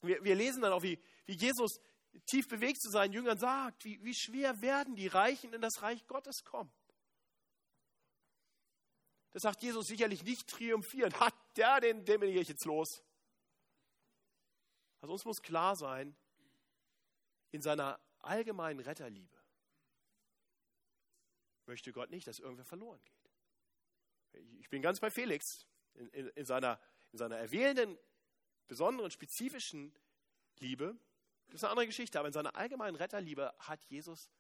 Wir, 0.03 0.23
wir 0.23 0.35
lesen 0.35 0.62
dann 0.62 0.73
auch, 0.73 0.83
wie, 0.83 0.99
wie 1.27 1.37
Jesus 1.37 1.81
tief 2.25 2.49
bewegt 2.49 2.81
zu 2.81 2.91
seinen 2.91 3.13
Jüngern 3.13 3.39
sagt, 3.39 3.85
wie, 3.85 4.03
wie 4.03 4.15
schwer 4.15 4.61
werden 4.61 4.97
die 4.97 5.07
Reichen 5.07 5.53
in 5.53 5.61
das 5.61 5.83
Reich 5.83 6.07
Gottes 6.07 6.45
kommen. 6.45 6.73
Das 9.33 9.43
sagt 9.43 9.63
Jesus 9.63 9.87
sicherlich 9.87 10.23
nicht 10.25 10.49
triumphierend. 10.49 11.21
Hat 11.21 11.35
der, 11.57 11.81
den, 11.81 12.05
den 12.05 12.21
bin 12.21 12.31
ich 12.31 12.49
jetzt 12.49 12.65
los. 12.65 13.03
Also 15.01 15.13
uns 15.13 15.25
muss 15.25 15.43
klar 15.43 15.77
sein, 15.77 16.17
in 17.51 17.63
seiner 17.63 18.01
allgemeinen 18.21 18.81
Retterliebe 18.81 19.37
möchte 21.67 21.93
Gott 21.93 22.11
nicht, 22.11 22.27
dass 22.27 22.39
irgendwer 22.39 22.65
verloren 22.65 23.01
geht. 23.05 24.47
Ich 24.61 24.69
bin 24.69 24.83
ganz 24.83 25.01
bei 25.01 25.11
Felix. 25.11 25.67
In, 25.95 26.09
in, 26.11 26.29
in, 26.29 26.45
seiner, 26.45 26.81
in 27.13 27.19
seiner 27.19 27.37
erwählenden, 27.37 27.99
besonderen, 28.69 29.11
spezifischen 29.11 29.95
Liebe, 30.59 30.97
das 31.47 31.57
ist 31.57 31.65
eine 31.65 31.71
andere 31.73 31.87
Geschichte, 31.87 32.19
aber 32.19 32.29
in 32.29 32.35
seiner 32.35 32.57
allgemeinen 32.57 32.97
Retterliebe 32.97 33.55
hat 33.59 33.83
Jesus 33.85 34.31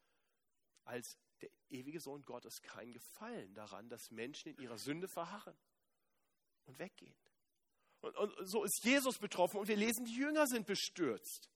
als 0.84 1.18
der 1.40 1.50
ewige 1.68 2.00
Sohn 2.00 2.24
Gottes 2.24 2.62
keinen 2.62 2.92
Gefallen 2.92 3.54
daran, 3.54 3.88
dass 3.88 4.10
Menschen 4.10 4.52
in 4.52 4.58
ihrer 4.58 4.78
Sünde 4.78 5.08
verharren 5.08 5.56
und 6.64 6.78
weggehen. 6.78 7.16
Und, 8.00 8.16
und 8.16 8.48
so 8.48 8.64
ist 8.64 8.84
Jesus 8.84 9.18
betroffen 9.18 9.58
und 9.58 9.68
wir 9.68 9.76
lesen, 9.76 10.04
die 10.04 10.14
Jünger 10.14 10.46
sind 10.46 10.66
bestürzt. 10.66 11.50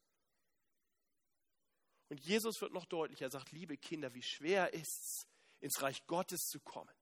Und 2.08 2.20
Jesus 2.20 2.60
wird 2.60 2.72
noch 2.72 2.86
deutlicher, 2.86 3.26
er 3.26 3.30
sagt, 3.30 3.52
liebe 3.52 3.76
Kinder, 3.76 4.12
wie 4.14 4.22
schwer 4.22 4.72
ist 4.74 5.00
es, 5.00 5.26
ins 5.60 5.80
Reich 5.80 6.04
Gottes 6.06 6.40
zu 6.48 6.58
kommen. 6.60 6.94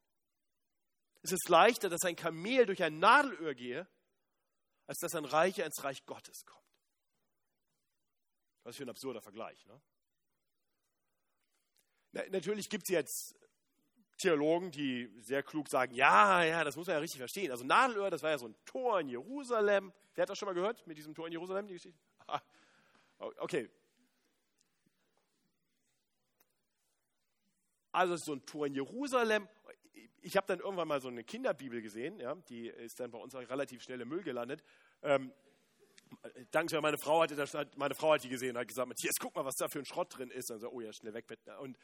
Es 1.22 1.32
ist 1.32 1.48
leichter, 1.48 1.88
dass 1.88 2.04
ein 2.04 2.16
Kamel 2.16 2.66
durch 2.66 2.82
ein 2.82 2.98
Nadelöhr 2.98 3.54
gehe, 3.54 3.88
als 4.86 4.98
dass 4.98 5.14
ein 5.14 5.24
Reicher 5.24 5.64
ins 5.64 5.82
Reich 5.82 6.04
Gottes 6.04 6.44
kommt. 6.44 6.67
Was 8.68 8.76
für 8.76 8.82
ein 8.82 8.90
absurder 8.90 9.22
Vergleich. 9.22 9.64
Ne? 9.64 9.80
Na, 12.12 12.22
natürlich 12.28 12.68
gibt 12.68 12.82
es 12.82 12.90
jetzt 12.90 13.34
Theologen, 14.18 14.70
die 14.70 15.10
sehr 15.20 15.42
klug 15.42 15.70
sagen, 15.70 15.94
ja, 15.94 16.44
ja, 16.44 16.64
das 16.64 16.76
muss 16.76 16.86
man 16.86 16.96
ja 16.96 17.00
richtig 17.00 17.18
verstehen. 17.18 17.50
Also 17.50 17.64
Nadelöhr, 17.64 18.10
das 18.10 18.22
war 18.22 18.28
ja 18.28 18.36
so 18.36 18.46
ein 18.46 18.54
Tor 18.66 19.00
in 19.00 19.08
Jerusalem. 19.08 19.90
Wer 20.14 20.22
hat 20.22 20.28
das 20.28 20.36
schon 20.36 20.48
mal 20.48 20.52
gehört 20.52 20.86
mit 20.86 20.98
diesem 20.98 21.14
Tor 21.14 21.28
in 21.28 21.32
Jerusalem, 21.32 21.66
die 21.66 21.74
Geschichte? 21.74 21.98
Okay. 23.38 23.70
Also 27.90 28.16
so 28.16 28.34
ein 28.34 28.44
Tor 28.44 28.66
in 28.66 28.74
Jerusalem. 28.74 29.48
Ich 30.20 30.36
habe 30.36 30.46
dann 30.46 30.60
irgendwann 30.60 30.88
mal 30.88 31.00
so 31.00 31.08
eine 31.08 31.24
Kinderbibel 31.24 31.80
gesehen, 31.80 32.20
ja, 32.20 32.34
die 32.34 32.68
ist 32.68 33.00
dann 33.00 33.10
bei 33.10 33.18
uns 33.18 33.34
auch 33.34 33.40
relativ 33.40 33.82
schnell 33.82 34.02
im 34.02 34.10
Müll 34.10 34.22
gelandet. 34.22 34.62
Ähm, 35.02 35.32
Danke, 36.50 36.80
meine 36.80 36.98
Frau 36.98 37.22
hatte 37.22 37.36
das, 37.36 37.56
meine 37.76 37.94
Frau 37.94 38.12
hat 38.12 38.24
die 38.24 38.28
gesehen 38.28 38.50
und 38.50 38.60
hat 38.60 38.68
gesagt, 38.68 38.88
Matthias, 38.88 39.16
guck 39.18 39.34
mal, 39.34 39.44
was 39.44 39.56
da 39.56 39.68
für 39.68 39.78
ein 39.78 39.84
Schrott 39.84 40.16
drin 40.16 40.30
ist. 40.30 40.50
Und 40.50 40.60
so, 40.60 40.68
oh 40.70 40.80
ja, 40.80 40.92
schnell 40.92 41.14
weg. 41.14 41.26
Und 41.60 41.76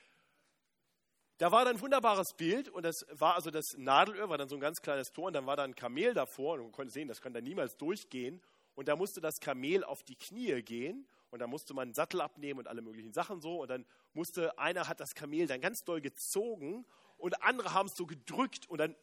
da 1.38 1.50
war 1.50 1.64
dann 1.64 1.76
ein 1.76 1.80
wunderbares 1.80 2.34
Bild 2.34 2.68
und 2.68 2.84
das 2.84 3.04
war 3.10 3.34
also 3.34 3.50
das 3.50 3.76
Nadelöhr, 3.76 4.28
war 4.28 4.38
dann 4.38 4.48
so 4.48 4.54
ein 4.54 4.60
ganz 4.60 4.80
kleines 4.80 5.10
Tor 5.12 5.26
und 5.26 5.32
dann 5.32 5.46
war 5.46 5.56
da 5.56 5.64
ein 5.64 5.74
Kamel 5.74 6.14
davor 6.14 6.54
und 6.54 6.62
man 6.62 6.72
konnte 6.72 6.92
sehen, 6.92 7.08
das 7.08 7.20
kann 7.20 7.34
da 7.34 7.40
niemals 7.40 7.76
durchgehen. 7.76 8.40
Und 8.76 8.88
da 8.88 8.96
musste 8.96 9.20
das 9.20 9.40
Kamel 9.40 9.84
auf 9.84 10.02
die 10.02 10.16
Knie 10.16 10.62
gehen 10.62 11.06
und 11.30 11.40
da 11.40 11.46
musste 11.46 11.74
man 11.74 11.88
einen 11.88 11.94
Sattel 11.94 12.20
abnehmen 12.20 12.60
und 12.60 12.68
alle 12.68 12.82
möglichen 12.82 13.12
Sachen 13.12 13.40
so. 13.40 13.62
Und 13.62 13.68
dann 13.68 13.86
musste, 14.12 14.58
einer 14.58 14.88
hat 14.88 15.00
das 15.00 15.14
Kamel 15.14 15.46
dann 15.46 15.60
ganz 15.60 15.84
doll 15.84 16.00
gezogen 16.00 16.86
und 17.16 17.42
andere 17.42 17.74
haben 17.74 17.86
es 17.86 17.96
so 17.96 18.06
gedrückt 18.06 18.68
und 18.68 18.78
dann 18.78 18.96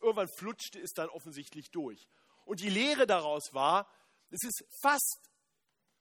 irgendwann 0.00 0.28
flutschte 0.28 0.80
es 0.80 0.94
dann 0.94 1.08
offensichtlich 1.08 1.70
durch. 1.70 2.08
Und 2.44 2.60
die 2.60 2.70
Lehre 2.70 3.06
daraus 3.06 3.54
war, 3.54 3.88
es 4.30 4.42
ist 4.44 4.64
fast, 4.80 5.20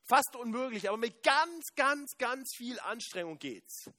fast 0.04 0.36
unmöglich, 0.36 0.88
aber 0.90 0.98
mit 0.98 1.24
ganz, 1.24 1.74
ganz, 1.76 2.18
ganz 2.18 2.54
viel 2.56 2.80
Anstrengung 2.82 3.38
geht's. 3.40 3.90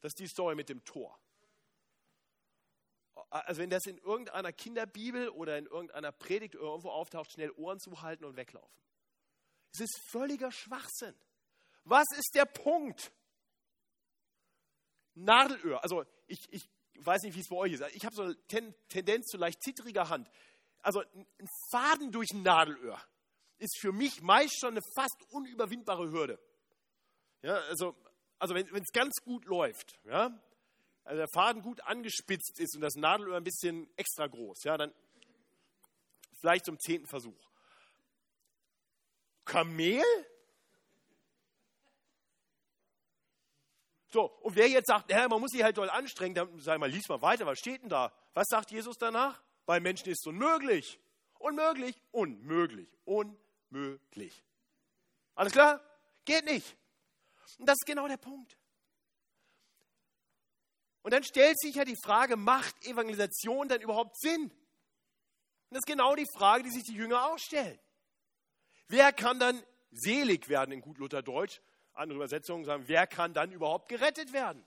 Das 0.00 0.10
ist 0.10 0.18
die 0.18 0.28
Story 0.28 0.54
mit 0.54 0.68
dem 0.68 0.84
Tor. 0.84 1.18
Also 3.28 3.60
wenn 3.60 3.70
das 3.70 3.86
in 3.86 3.98
irgendeiner 3.98 4.52
Kinderbibel 4.52 5.28
oder 5.28 5.58
in 5.58 5.66
irgendeiner 5.66 6.10
Predigt 6.10 6.54
irgendwo 6.54 6.90
auftaucht, 6.90 7.32
schnell 7.32 7.50
Ohren 7.52 7.78
zuhalten 7.78 8.24
und 8.24 8.36
weglaufen. 8.36 8.80
Es 9.72 9.80
ist 9.80 10.00
völliger 10.10 10.50
Schwachsinn. 10.50 11.14
Was 11.84 12.06
ist 12.16 12.34
der 12.34 12.46
Punkt? 12.46 13.12
Nadelöhr. 15.14 15.82
Also 15.82 16.04
ich, 16.26 16.40
ich 16.50 16.68
weiß 16.94 17.22
nicht, 17.22 17.36
wie 17.36 17.40
es 17.40 17.48
bei 17.48 17.56
euch 17.56 17.72
ist. 17.72 17.82
Ich 17.94 18.04
habe 18.04 18.14
so 18.14 18.22
eine 18.22 18.36
Ten 18.46 18.74
Tendenz 18.88 19.26
zu 19.26 19.36
leicht 19.36 19.62
zittriger 19.62 20.08
Hand. 20.08 20.30
Also 20.82 21.00
ein 21.00 21.48
Faden 21.70 22.12
durch 22.12 22.30
ein 22.32 22.42
Nadelöhr 22.42 23.00
ist 23.58 23.78
für 23.80 23.92
mich 23.92 24.22
meist 24.22 24.58
schon 24.58 24.70
eine 24.70 24.82
fast 24.94 25.22
unüberwindbare 25.30 26.10
Hürde. 26.10 26.38
Ja, 27.42 27.56
also 27.68 27.94
also 28.40 28.54
wenn 28.54 28.82
es 28.82 28.90
ganz 28.92 29.20
gut 29.22 29.44
läuft, 29.44 30.00
ja, 30.04 30.30
also 31.04 31.18
der 31.18 31.28
Faden 31.28 31.62
gut 31.62 31.82
angespitzt 31.82 32.58
ist 32.58 32.74
und 32.74 32.80
das 32.80 32.94
Nadelöhr 32.94 33.36
ein 33.36 33.44
bisschen 33.44 33.88
extra 33.96 34.26
groß, 34.26 34.64
ja, 34.64 34.78
dann 34.78 34.92
vielleicht 36.40 36.64
zum 36.64 36.78
zehnten 36.78 37.06
Versuch. 37.06 37.50
Kamel? 39.44 40.02
So, 44.08 44.22
und 44.40 44.56
wer 44.56 44.68
jetzt 44.68 44.88
sagt, 44.88 45.10
man 45.10 45.40
muss 45.40 45.50
sich 45.50 45.62
halt 45.62 45.76
doll 45.76 45.90
anstrengen, 45.90 46.34
dann 46.34 46.60
sag 46.60 46.80
mal, 46.80 46.90
lies 46.90 47.08
mal 47.08 47.20
weiter, 47.20 47.44
was 47.44 47.58
steht 47.58 47.82
denn 47.82 47.90
da? 47.90 48.12
Was 48.32 48.46
sagt 48.48 48.70
Jesus 48.70 48.96
danach? 48.96 49.40
Bei 49.70 49.78
Menschen 49.78 50.08
ist 50.08 50.26
unmöglich. 50.26 50.98
Unmöglich, 51.38 52.02
unmöglich, 52.10 52.88
unmöglich. 53.04 54.42
Alles 55.36 55.52
klar? 55.52 55.80
Geht 56.24 56.44
nicht. 56.44 56.76
Und 57.56 57.68
das 57.68 57.76
ist 57.76 57.86
genau 57.86 58.08
der 58.08 58.16
Punkt. 58.16 58.58
Und 61.02 61.14
dann 61.14 61.22
stellt 61.22 61.56
sich 61.60 61.76
ja 61.76 61.84
die 61.84 61.94
Frage, 62.02 62.36
macht 62.36 62.84
Evangelisation 62.84 63.68
denn 63.68 63.80
überhaupt 63.80 64.18
Sinn? 64.18 64.42
Und 64.42 64.50
das 65.70 65.82
ist 65.82 65.86
genau 65.86 66.16
die 66.16 66.26
Frage, 66.36 66.64
die 66.64 66.70
sich 66.70 66.82
die 66.82 66.96
Jünger 66.96 67.30
auch 67.30 67.38
stellen. 67.38 67.78
Wer 68.88 69.12
kann 69.12 69.38
dann 69.38 69.62
selig 69.92 70.48
werden 70.48 70.72
in 70.72 70.80
gut 70.80 70.98
Lutherdeutsch? 70.98 71.60
Andere 71.92 72.16
Übersetzungen 72.16 72.64
sagen, 72.64 72.88
wer 72.88 73.06
kann 73.06 73.34
dann 73.34 73.52
überhaupt 73.52 73.88
gerettet 73.88 74.32
werden? 74.32 74.66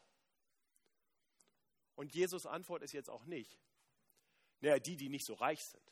Und 1.96 2.16
Jesus 2.16 2.46
Antwort 2.46 2.84
ist 2.84 2.94
jetzt 2.94 3.10
auch 3.10 3.26
nicht, 3.26 3.60
naja, 4.64 4.80
die, 4.80 4.96
die 4.96 5.10
nicht 5.10 5.26
so 5.26 5.34
reich 5.34 5.60
sind. 5.62 5.84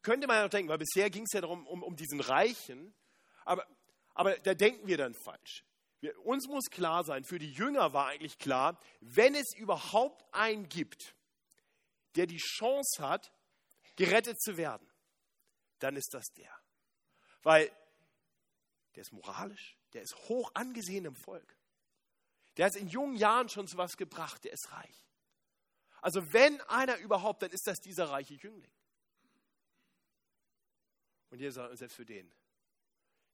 Könnte 0.00 0.26
man 0.26 0.36
ja 0.36 0.42
noch 0.44 0.50
denken, 0.50 0.70
weil 0.70 0.78
bisher 0.78 1.10
ging 1.10 1.24
es 1.24 1.32
ja 1.32 1.42
darum, 1.42 1.66
um, 1.66 1.82
um 1.82 1.94
diesen 1.94 2.20
Reichen, 2.20 2.94
aber, 3.44 3.66
aber 4.14 4.38
da 4.38 4.54
denken 4.54 4.86
wir 4.86 4.96
dann 4.96 5.14
falsch. 5.14 5.64
Wir, 6.00 6.18
uns 6.24 6.46
muss 6.48 6.70
klar 6.70 7.04
sein, 7.04 7.24
für 7.24 7.38
die 7.38 7.52
Jünger 7.52 7.92
war 7.92 8.06
eigentlich 8.06 8.38
klar, 8.38 8.80
wenn 9.00 9.34
es 9.34 9.54
überhaupt 9.54 10.24
einen 10.32 10.68
gibt, 10.68 11.14
der 12.16 12.26
die 12.26 12.38
Chance 12.38 13.06
hat, 13.06 13.32
gerettet 13.96 14.40
zu 14.40 14.56
werden, 14.56 14.90
dann 15.78 15.96
ist 15.96 16.12
das 16.14 16.26
der. 16.36 16.54
Weil 17.42 17.70
der 18.94 19.02
ist 19.02 19.12
moralisch, 19.12 19.76
der 19.92 20.02
ist 20.02 20.16
hoch 20.28 20.50
angesehen 20.54 21.04
im 21.04 21.16
Volk. 21.16 21.56
Der 22.56 22.66
hat 22.66 22.76
in 22.76 22.88
jungen 22.88 23.16
Jahren 23.16 23.48
schon 23.48 23.66
zu 23.66 23.76
was 23.76 23.96
gebracht, 23.96 24.44
der 24.44 24.52
ist 24.52 24.72
reich. 24.72 25.04
Also 26.00 26.32
wenn 26.32 26.60
einer 26.62 26.98
überhaupt, 26.98 27.42
dann 27.42 27.50
ist 27.50 27.66
das 27.66 27.80
dieser 27.80 28.10
reiche 28.10 28.34
Jüngling. 28.34 28.70
Und 31.30 31.40
Jesus 31.40 31.56
sagt, 31.56 31.76
selbst 31.78 31.96
für 31.96 32.04
den. 32.04 32.30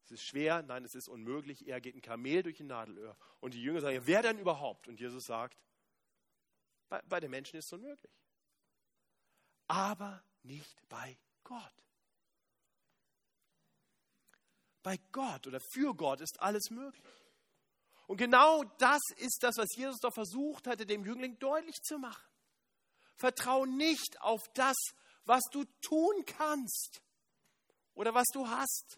Es 0.04 0.12
ist 0.12 0.22
schwer, 0.22 0.62
nein, 0.62 0.85
es 0.85 0.94
ist 0.94 1.09
unmöglich. 1.09 1.68
Er 1.68 1.80
geht 1.80 1.94
ein 1.94 2.00
Kamel 2.00 2.42
durch 2.42 2.61
ein 2.61 2.68
Nadelöhr. 2.68 3.16
Und 3.40 3.54
die 3.54 3.62
Jünger 3.62 3.80
sagen, 3.80 4.00
wer 4.04 4.22
denn 4.22 4.38
überhaupt? 4.38 4.88
Und 4.88 4.98
Jesus 4.98 5.26
sagt, 5.26 5.61
bei, 6.88 7.02
bei 7.02 7.20
den 7.20 7.30
Menschen 7.30 7.56
ist 7.56 7.66
es 7.66 7.72
unmöglich. 7.72 8.12
Aber 9.68 10.24
nicht 10.42 10.88
bei 10.88 11.18
Gott. 11.44 11.85
Bei 14.83 14.98
Gott 15.12 15.46
oder 15.46 15.61
für 15.61 15.94
Gott 15.94 16.20
ist 16.20 16.40
alles 16.40 16.70
möglich. 16.70 17.04
Und 18.11 18.16
genau 18.16 18.64
das 18.79 18.99
ist 19.18 19.44
das, 19.44 19.57
was 19.57 19.68
Jesus 19.77 20.01
doch 20.01 20.12
versucht 20.12 20.66
hatte, 20.66 20.85
dem 20.85 21.05
Jüngling 21.05 21.38
deutlich 21.38 21.81
zu 21.81 21.96
machen. 21.96 22.29
Vertrau 23.14 23.66
nicht 23.66 24.20
auf 24.20 24.49
das, 24.55 24.75
was 25.27 25.44
du 25.53 25.64
tun 25.81 26.25
kannst 26.27 27.03
oder 27.94 28.12
was 28.12 28.27
du 28.33 28.49
hast. 28.49 28.96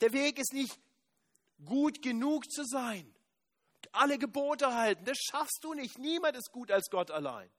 Der 0.00 0.14
Weg 0.14 0.38
ist 0.38 0.54
nicht 0.54 0.80
gut 1.62 2.00
genug 2.00 2.50
zu 2.50 2.64
sein, 2.64 3.14
alle 3.92 4.16
Gebote 4.16 4.72
halten. 4.72 5.04
Das 5.04 5.18
schaffst 5.18 5.58
du 5.60 5.74
nicht. 5.74 5.98
Niemand 5.98 6.38
ist 6.38 6.50
gut 6.52 6.70
als 6.70 6.88
Gott 6.88 7.10
allein. 7.10 7.50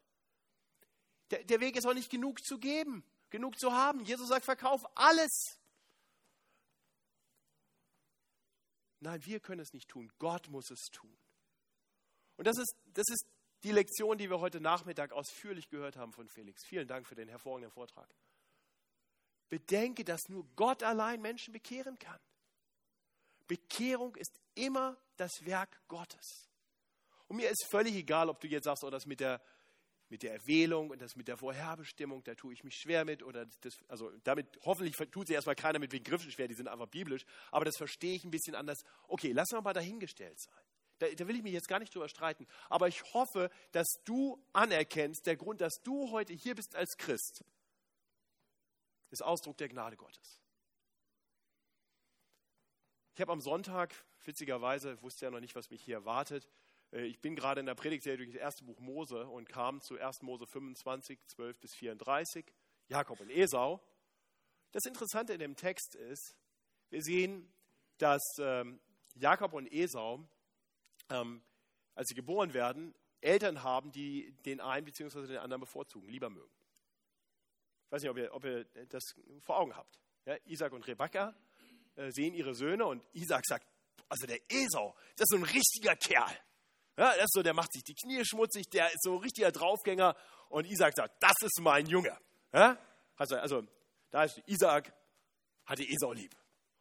Der, 1.29 1.43
der 1.43 1.59
Weg 1.59 1.75
ist 1.75 1.85
auch 1.85 1.93
nicht 1.93 2.09
genug 2.09 2.43
zu 2.43 2.57
geben, 2.57 3.03
genug 3.29 3.59
zu 3.59 3.73
haben. 3.73 4.03
Jesus 4.05 4.29
sagt, 4.29 4.45
verkauf 4.45 4.81
alles. 4.95 5.58
Nein, 8.99 9.25
wir 9.25 9.39
können 9.39 9.61
es 9.61 9.73
nicht 9.73 9.89
tun. 9.89 10.11
Gott 10.19 10.49
muss 10.49 10.69
es 10.71 10.87
tun. 10.91 11.17
Und 12.37 12.45
das 12.45 12.57
ist, 12.57 12.75
das 12.93 13.07
ist 13.09 13.25
die 13.63 13.71
Lektion, 13.71 14.17
die 14.17 14.29
wir 14.29 14.39
heute 14.39 14.61
Nachmittag 14.61 15.11
ausführlich 15.11 15.69
gehört 15.69 15.97
haben 15.97 16.13
von 16.13 16.27
Felix. 16.29 16.65
Vielen 16.65 16.87
Dank 16.87 17.07
für 17.07 17.15
den 17.15 17.27
hervorragenden 17.27 17.71
Vortrag. 17.71 18.09
Bedenke, 19.49 20.03
dass 20.03 20.21
nur 20.29 20.45
Gott 20.55 20.83
allein 20.83 21.21
Menschen 21.21 21.51
bekehren 21.51 21.97
kann. 21.97 22.19
Bekehrung 23.47 24.15
ist 24.15 24.39
immer 24.55 24.97
das 25.17 25.43
Werk 25.45 25.81
Gottes. 25.87 26.47
Und 27.27 27.37
mir 27.37 27.49
ist 27.49 27.65
völlig 27.69 27.95
egal, 27.95 28.29
ob 28.29 28.39
du 28.39 28.47
jetzt 28.47 28.65
sagst, 28.65 28.83
oh, 28.83 28.89
das 28.89 29.05
mit 29.05 29.19
der, 29.19 29.41
mit 30.09 30.23
der 30.23 30.33
Erwählung 30.33 30.89
und 30.89 31.01
das 31.01 31.15
mit 31.15 31.27
der 31.27 31.37
Vorherbestimmung, 31.37 32.23
da 32.23 32.35
tue 32.35 32.53
ich 32.53 32.63
mich 32.63 32.75
schwer 32.75 33.05
mit. 33.05 33.23
Oder 33.23 33.45
das, 33.61 33.77
also 33.87 34.11
damit 34.23 34.47
hoffentlich 34.63 34.95
tut 35.11 35.27
sich 35.27 35.35
erstmal 35.35 35.55
keiner 35.55 35.79
mit 35.79 35.91
Begriffen 35.91 36.31
schwer, 36.31 36.47
die 36.47 36.55
sind 36.55 36.67
einfach 36.67 36.87
biblisch. 36.87 37.25
Aber 37.51 37.65
das 37.65 37.77
verstehe 37.77 38.15
ich 38.15 38.23
ein 38.23 38.31
bisschen 38.31 38.55
anders. 38.55 38.83
Okay, 39.07 39.31
lass 39.31 39.51
mal 39.51 39.73
dahingestellt 39.73 40.39
sein. 40.39 40.63
Da, 40.99 41.07
da 41.07 41.27
will 41.27 41.35
ich 41.37 41.43
mich 41.43 41.53
jetzt 41.53 41.67
gar 41.67 41.79
nicht 41.79 41.93
drüber 41.93 42.09
streiten. 42.09 42.45
Aber 42.69 42.87
ich 42.87 43.01
hoffe, 43.13 43.49
dass 43.71 43.87
du 44.03 44.43
anerkennst, 44.53 45.25
der 45.25 45.37
Grund, 45.37 45.61
dass 45.61 45.81
du 45.83 46.11
heute 46.11 46.33
hier 46.33 46.55
bist 46.55 46.75
als 46.75 46.97
Christ, 46.97 47.43
ist 49.09 49.23
Ausdruck 49.23 49.57
der 49.57 49.69
Gnade 49.69 49.95
Gottes. 49.95 50.39
Ich 53.15 53.21
habe 53.21 53.31
am 53.31 53.41
Sonntag, 53.41 53.93
witzigerweise, 54.23 55.01
wusste 55.01 55.25
ja 55.25 55.31
noch 55.31 55.39
nicht, 55.39 55.55
was 55.55 55.69
mich 55.69 55.83
hier 55.83 55.95
erwartet. 55.95 56.47
Äh, 56.91 57.05
ich 57.05 57.19
bin 57.19 57.35
gerade 57.35 57.59
in 57.59 57.65
der 57.65 57.75
Predigtserie 57.75 58.17
durch 58.17 58.31
das 58.31 58.39
erste 58.39 58.63
Buch 58.63 58.79
Mose 58.79 59.25
und 59.27 59.47
kam 59.47 59.81
zu 59.81 59.99
1. 59.99 60.21
Mose 60.21 60.45
25, 60.45 61.19
12 61.27 61.59
bis 61.59 61.75
34, 61.75 62.45
Jakob 62.87 63.19
und 63.19 63.29
Esau. 63.29 63.81
Das 64.71 64.85
Interessante 64.85 65.33
in 65.33 65.39
dem 65.39 65.55
Text 65.55 65.95
ist, 65.95 66.35
wir 66.89 67.01
sehen, 67.01 67.51
dass 67.97 68.21
ähm, 68.39 68.79
Jakob 69.15 69.53
und 69.53 69.71
Esau, 69.71 70.27
ähm, 71.09 71.41
als 71.95 72.07
sie 72.09 72.15
geboren 72.15 72.53
werden, 72.53 72.93
Eltern 73.21 73.63
haben, 73.63 73.91
die 73.91 74.31
den 74.45 74.61
einen 74.61 74.85
bzw. 74.85 75.27
den 75.27 75.37
anderen 75.37 75.61
bevorzugen, 75.61 76.07
lieber 76.07 76.29
mögen. 76.29 76.53
Ich 77.85 77.91
weiß 77.91 78.01
nicht, 78.03 78.11
ob 78.11 78.17
ihr, 78.17 78.33
ob 78.33 78.45
ihr 78.45 78.65
das 78.89 79.03
vor 79.41 79.57
Augen 79.57 79.75
habt. 79.75 79.99
Ja, 80.25 80.37
Isaac 80.45 80.73
und 80.73 80.87
Rebekka 80.87 81.35
äh, 81.95 82.11
sehen 82.11 82.33
ihre 82.33 82.53
Söhne 82.53 82.85
und 82.85 83.03
Isaac 83.13 83.45
sagt, 83.45 83.67
also 84.07 84.25
der 84.25 84.39
Esau, 84.49 84.95
das 85.17 85.27
ist 85.31 85.37
ein 85.37 85.43
richtiger 85.43 85.95
Kerl. 85.95 86.39
Ja, 86.99 87.15
das 87.15 87.23
ist 87.23 87.33
so, 87.33 87.41
der 87.41 87.53
macht 87.53 87.71
sich 87.71 87.81
die 87.81 87.95
Knie 87.95 88.25
schmutzig, 88.25 88.69
der 88.71 88.87
ist 88.91 89.03
so 89.03 89.13
ein 89.13 89.21
richtiger 89.21 89.53
Draufgänger. 89.53 90.17
Und 90.49 90.65
Isaac 90.65 90.93
sagt, 90.93 91.23
das 91.23 91.35
ist 91.41 91.61
mein 91.61 91.85
Junge. 91.85 92.17
Ja? 92.51 92.77
Also, 93.15 93.37
also 93.37 93.63
da 94.09 94.25
ist 94.25 94.41
Isaac, 94.47 94.93
hatte 95.65 95.87
Esau 95.87 96.11
lieb. 96.11 96.35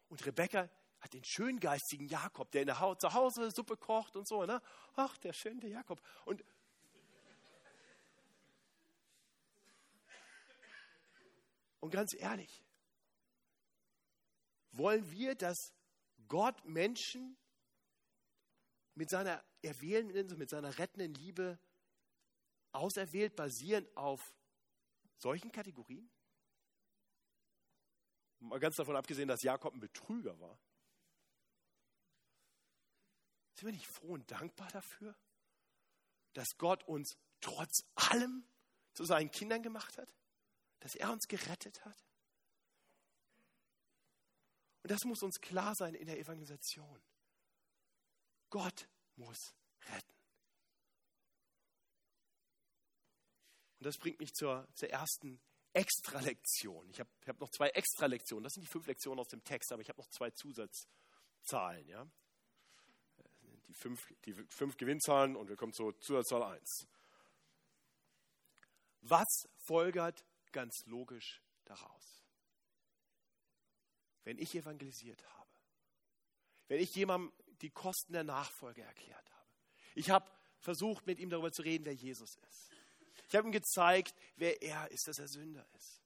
Und 0.08 0.26
Rebekka 0.26 0.68
hat 0.98 1.12
den 1.12 1.22
schöngeistigen 1.24 2.08
Jakob, 2.08 2.50
der 2.50 2.62
in 2.62 2.66
der 2.66 2.80
Haut, 2.80 3.00
zu 3.00 3.14
Hause 3.14 3.52
Suppe 3.52 3.76
kocht 3.76 4.16
und 4.16 4.26
so. 4.26 4.44
Ne? 4.44 4.60
Ach, 4.96 5.16
der 5.18 5.32
schöne 5.32 5.68
Jakob. 5.68 6.02
Und 6.24 6.42
Und 11.80 11.90
ganz 11.90 12.12
ehrlich, 12.18 12.64
wollen 14.72 15.08
wir, 15.12 15.36
dass 15.36 15.72
Gott 16.26 16.64
Menschen 16.64 17.36
mit 18.96 19.10
seiner 19.10 19.44
erwählenden, 19.62 20.38
mit 20.38 20.50
seiner 20.50 20.78
rettenden 20.78 21.14
Liebe 21.14 21.58
auserwählt, 22.72 23.36
basierend 23.36 23.94
auf 23.96 24.34
solchen 25.16 25.52
Kategorien? 25.52 26.10
Mal 28.40 28.60
ganz 28.60 28.76
davon 28.76 28.96
abgesehen, 28.96 29.28
dass 29.28 29.42
Jakob 29.42 29.74
ein 29.74 29.80
Betrüger 29.80 30.38
war. 30.38 30.58
Sind 33.54 33.66
wir 33.66 33.72
nicht 33.72 33.88
froh 33.88 34.12
und 34.12 34.30
dankbar 34.30 34.70
dafür, 34.70 35.16
dass 36.34 36.56
Gott 36.56 36.84
uns 36.84 37.16
trotz 37.40 37.80
allem 37.96 38.44
zu 38.94 39.04
seinen 39.04 39.30
Kindern 39.32 39.62
gemacht 39.62 39.98
hat? 39.98 40.08
dass 40.80 40.94
er 40.94 41.10
uns 41.12 41.26
gerettet 41.28 41.84
hat. 41.84 41.96
Und 44.82 44.90
das 44.90 45.04
muss 45.04 45.22
uns 45.22 45.40
klar 45.40 45.74
sein 45.74 45.94
in 45.94 46.06
der 46.06 46.18
Evangelisation. 46.18 47.02
Gott 48.50 48.88
muss 49.18 49.54
retten. 49.82 50.14
Und 53.78 53.86
das 53.86 53.98
bringt 53.98 54.18
mich 54.18 54.32
zur, 54.34 54.66
zur 54.74 54.90
ersten 54.90 55.40
Extralektion. 55.72 56.88
Ich 56.90 57.00
habe 57.00 57.10
hab 57.26 57.38
noch 57.40 57.50
zwei 57.50 57.68
Extralektionen. 57.68 58.44
Das 58.44 58.54
sind 58.54 58.62
die 58.62 58.70
fünf 58.70 58.86
Lektionen 58.86 59.20
aus 59.20 59.28
dem 59.28 59.44
Text, 59.44 59.72
aber 59.72 59.82
ich 59.82 59.88
habe 59.88 60.00
noch 60.00 60.08
zwei 60.08 60.30
Zusatzzahlen. 60.30 61.86
Ja? 61.86 62.08
Die, 63.68 63.74
fünf, 63.74 64.12
die 64.24 64.34
fünf 64.48 64.76
Gewinnzahlen 64.76 65.36
und 65.36 65.48
wir 65.48 65.56
kommen 65.56 65.72
zur 65.72 65.98
Zusatzzahl 66.00 66.42
1. 66.42 66.86
Was 69.02 69.48
folgert 69.58 70.24
ganz 70.52 70.84
logisch 70.86 71.42
daraus. 71.68 72.24
Wenn 74.24 74.38
ich 74.38 74.54
evangelisiert 74.54 75.22
habe, 75.38 75.50
wenn 76.68 76.80
ich 76.80 76.94
jemandem 76.94 77.32
die 77.62 77.70
Kosten 77.70 78.12
der 78.12 78.24
Nachfolge 78.24 78.82
erklärt 78.82 79.30
habe, 79.30 79.48
ich 79.94 80.10
habe 80.10 80.30
versucht, 80.60 81.06
mit 81.06 81.18
ihm 81.18 81.30
darüber 81.30 81.52
zu 81.52 81.62
reden, 81.62 81.84
wer 81.84 81.94
Jesus 81.94 82.36
ist. 82.36 82.70
Ich 83.28 83.34
habe 83.34 83.48
ihm 83.48 83.52
gezeigt, 83.52 84.14
wer 84.36 84.62
er 84.62 84.90
ist, 84.90 85.06
dass 85.06 85.18
er 85.18 85.28
Sünder 85.28 85.66
ist. 85.74 86.02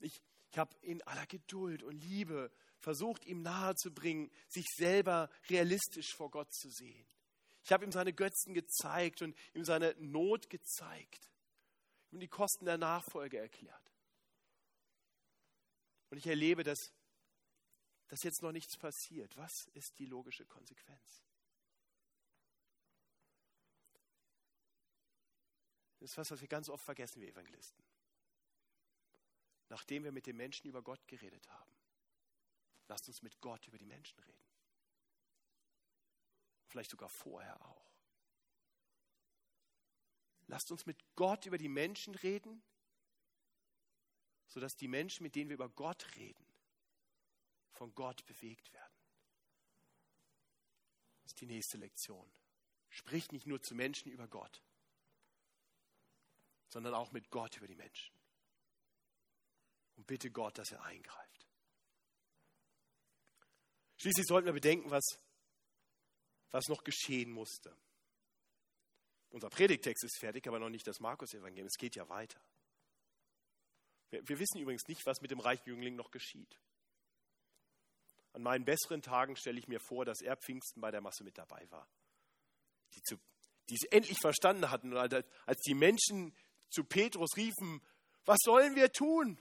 Ich, 0.00 0.22
Ich 0.50 0.58
habe 0.58 0.74
in 0.82 1.02
aller 1.02 1.26
Geduld 1.26 1.82
und 1.82 2.00
Liebe 2.00 2.50
versucht, 2.78 3.24
ihm 3.24 3.42
nahezubringen, 3.42 4.30
sich 4.48 4.66
selber 4.76 5.30
realistisch 5.48 6.14
vor 6.16 6.30
Gott 6.30 6.52
zu 6.52 6.70
sehen. 6.70 7.06
Ich 7.64 7.72
habe 7.72 7.84
ihm 7.84 7.92
seine 7.92 8.12
Götzen 8.12 8.54
gezeigt 8.54 9.22
und 9.22 9.36
ihm 9.54 9.64
seine 9.64 9.94
Not 9.98 10.48
gezeigt. 10.48 11.28
Ich 12.06 12.12
ihm 12.12 12.20
die 12.20 12.28
Kosten 12.28 12.64
der 12.64 12.78
Nachfolge 12.78 13.38
erklärt. 13.38 13.92
Und 16.10 16.18
ich 16.18 16.26
erlebe, 16.26 16.64
dass, 16.64 16.92
dass 18.10 18.24
jetzt 18.24 18.42
noch 18.42 18.50
nichts 18.50 18.76
passiert. 18.76 19.36
Was 19.36 19.66
ist 19.68 20.00
die 20.00 20.06
logische 20.06 20.44
Konsequenz? 20.44 21.22
Das 26.00 26.10
ist 26.10 26.18
was, 26.18 26.30
was 26.32 26.40
wir 26.40 26.48
ganz 26.48 26.68
oft 26.68 26.84
vergessen, 26.84 27.20
wir 27.20 27.28
Evangelisten. 27.28 27.84
Nachdem 29.68 30.02
wir 30.02 30.10
mit 30.10 30.26
den 30.26 30.36
Menschen 30.36 30.66
über 30.66 30.82
Gott 30.82 31.06
geredet 31.06 31.48
haben, 31.50 31.70
lasst 32.88 33.06
uns 33.06 33.22
mit 33.22 33.40
Gott 33.40 33.68
über 33.68 33.78
die 33.78 33.86
Menschen 33.86 34.18
reden. 34.18 34.44
Vielleicht 36.66 36.90
sogar 36.90 37.08
vorher 37.08 37.64
auch. 37.64 37.92
Lasst 40.48 40.72
uns 40.72 40.84
mit 40.84 40.98
Gott 41.14 41.46
über 41.46 41.58
die 41.58 41.68
Menschen 41.68 42.16
reden, 42.16 42.60
sodass 44.48 44.74
die 44.74 44.88
Menschen, 44.88 45.22
mit 45.22 45.36
denen 45.36 45.50
wir 45.50 45.54
über 45.54 45.68
Gott 45.68 46.16
reden, 46.16 46.49
von 47.72 47.94
Gott 47.94 48.24
bewegt 48.26 48.72
werden. 48.72 48.94
Das 51.22 51.32
ist 51.32 51.40
die 51.40 51.46
nächste 51.46 51.78
Lektion. 51.78 52.30
Sprich 52.88 53.30
nicht 53.30 53.46
nur 53.46 53.62
zu 53.62 53.74
Menschen 53.74 54.10
über 54.10 54.26
Gott, 54.26 54.62
sondern 56.68 56.94
auch 56.94 57.12
mit 57.12 57.30
Gott 57.30 57.56
über 57.56 57.66
die 57.66 57.76
Menschen. 57.76 58.14
Und 59.96 60.06
bitte 60.06 60.30
Gott, 60.30 60.58
dass 60.58 60.72
er 60.72 60.82
eingreift. 60.82 61.46
Schließlich 63.96 64.26
sollten 64.26 64.46
wir 64.46 64.54
bedenken, 64.54 64.90
was, 64.90 65.04
was 66.50 66.68
noch 66.68 66.82
geschehen 66.84 67.30
musste. 67.30 67.76
Unser 69.28 69.50
Predigtext 69.50 70.02
ist 70.04 70.18
fertig, 70.18 70.48
aber 70.48 70.58
noch 70.58 70.70
nicht 70.70 70.86
das 70.86 70.98
Markus-Evangelium. 71.00 71.68
Es 71.68 71.78
geht 71.78 71.94
ja 71.94 72.08
weiter. 72.08 72.40
Wir, 74.08 74.26
wir 74.28 74.38
wissen 74.38 74.58
übrigens 74.58 74.88
nicht, 74.88 75.06
was 75.06 75.20
mit 75.20 75.30
dem 75.30 75.38
reichen 75.38 75.68
Jüngling 75.68 75.94
noch 75.94 76.10
geschieht. 76.10 76.58
An 78.32 78.42
meinen 78.42 78.64
besseren 78.64 79.02
Tagen 79.02 79.36
stelle 79.36 79.58
ich 79.58 79.68
mir 79.68 79.80
vor, 79.80 80.04
dass 80.04 80.20
er 80.20 80.36
Pfingsten 80.36 80.80
bei 80.80 80.90
der 80.90 81.00
Masse 81.00 81.24
mit 81.24 81.36
dabei 81.36 81.68
war. 81.70 81.88
Die, 82.94 83.02
zu, 83.02 83.16
die 83.68 83.74
es 83.74 83.84
endlich 83.90 84.18
verstanden 84.20 84.70
hatten. 84.70 84.92
Und 84.92 85.24
als 85.46 85.60
die 85.62 85.74
Menschen 85.74 86.34
zu 86.70 86.84
Petrus 86.84 87.36
riefen, 87.36 87.82
was 88.24 88.38
sollen 88.42 88.76
wir 88.76 88.92
tun? 88.92 89.38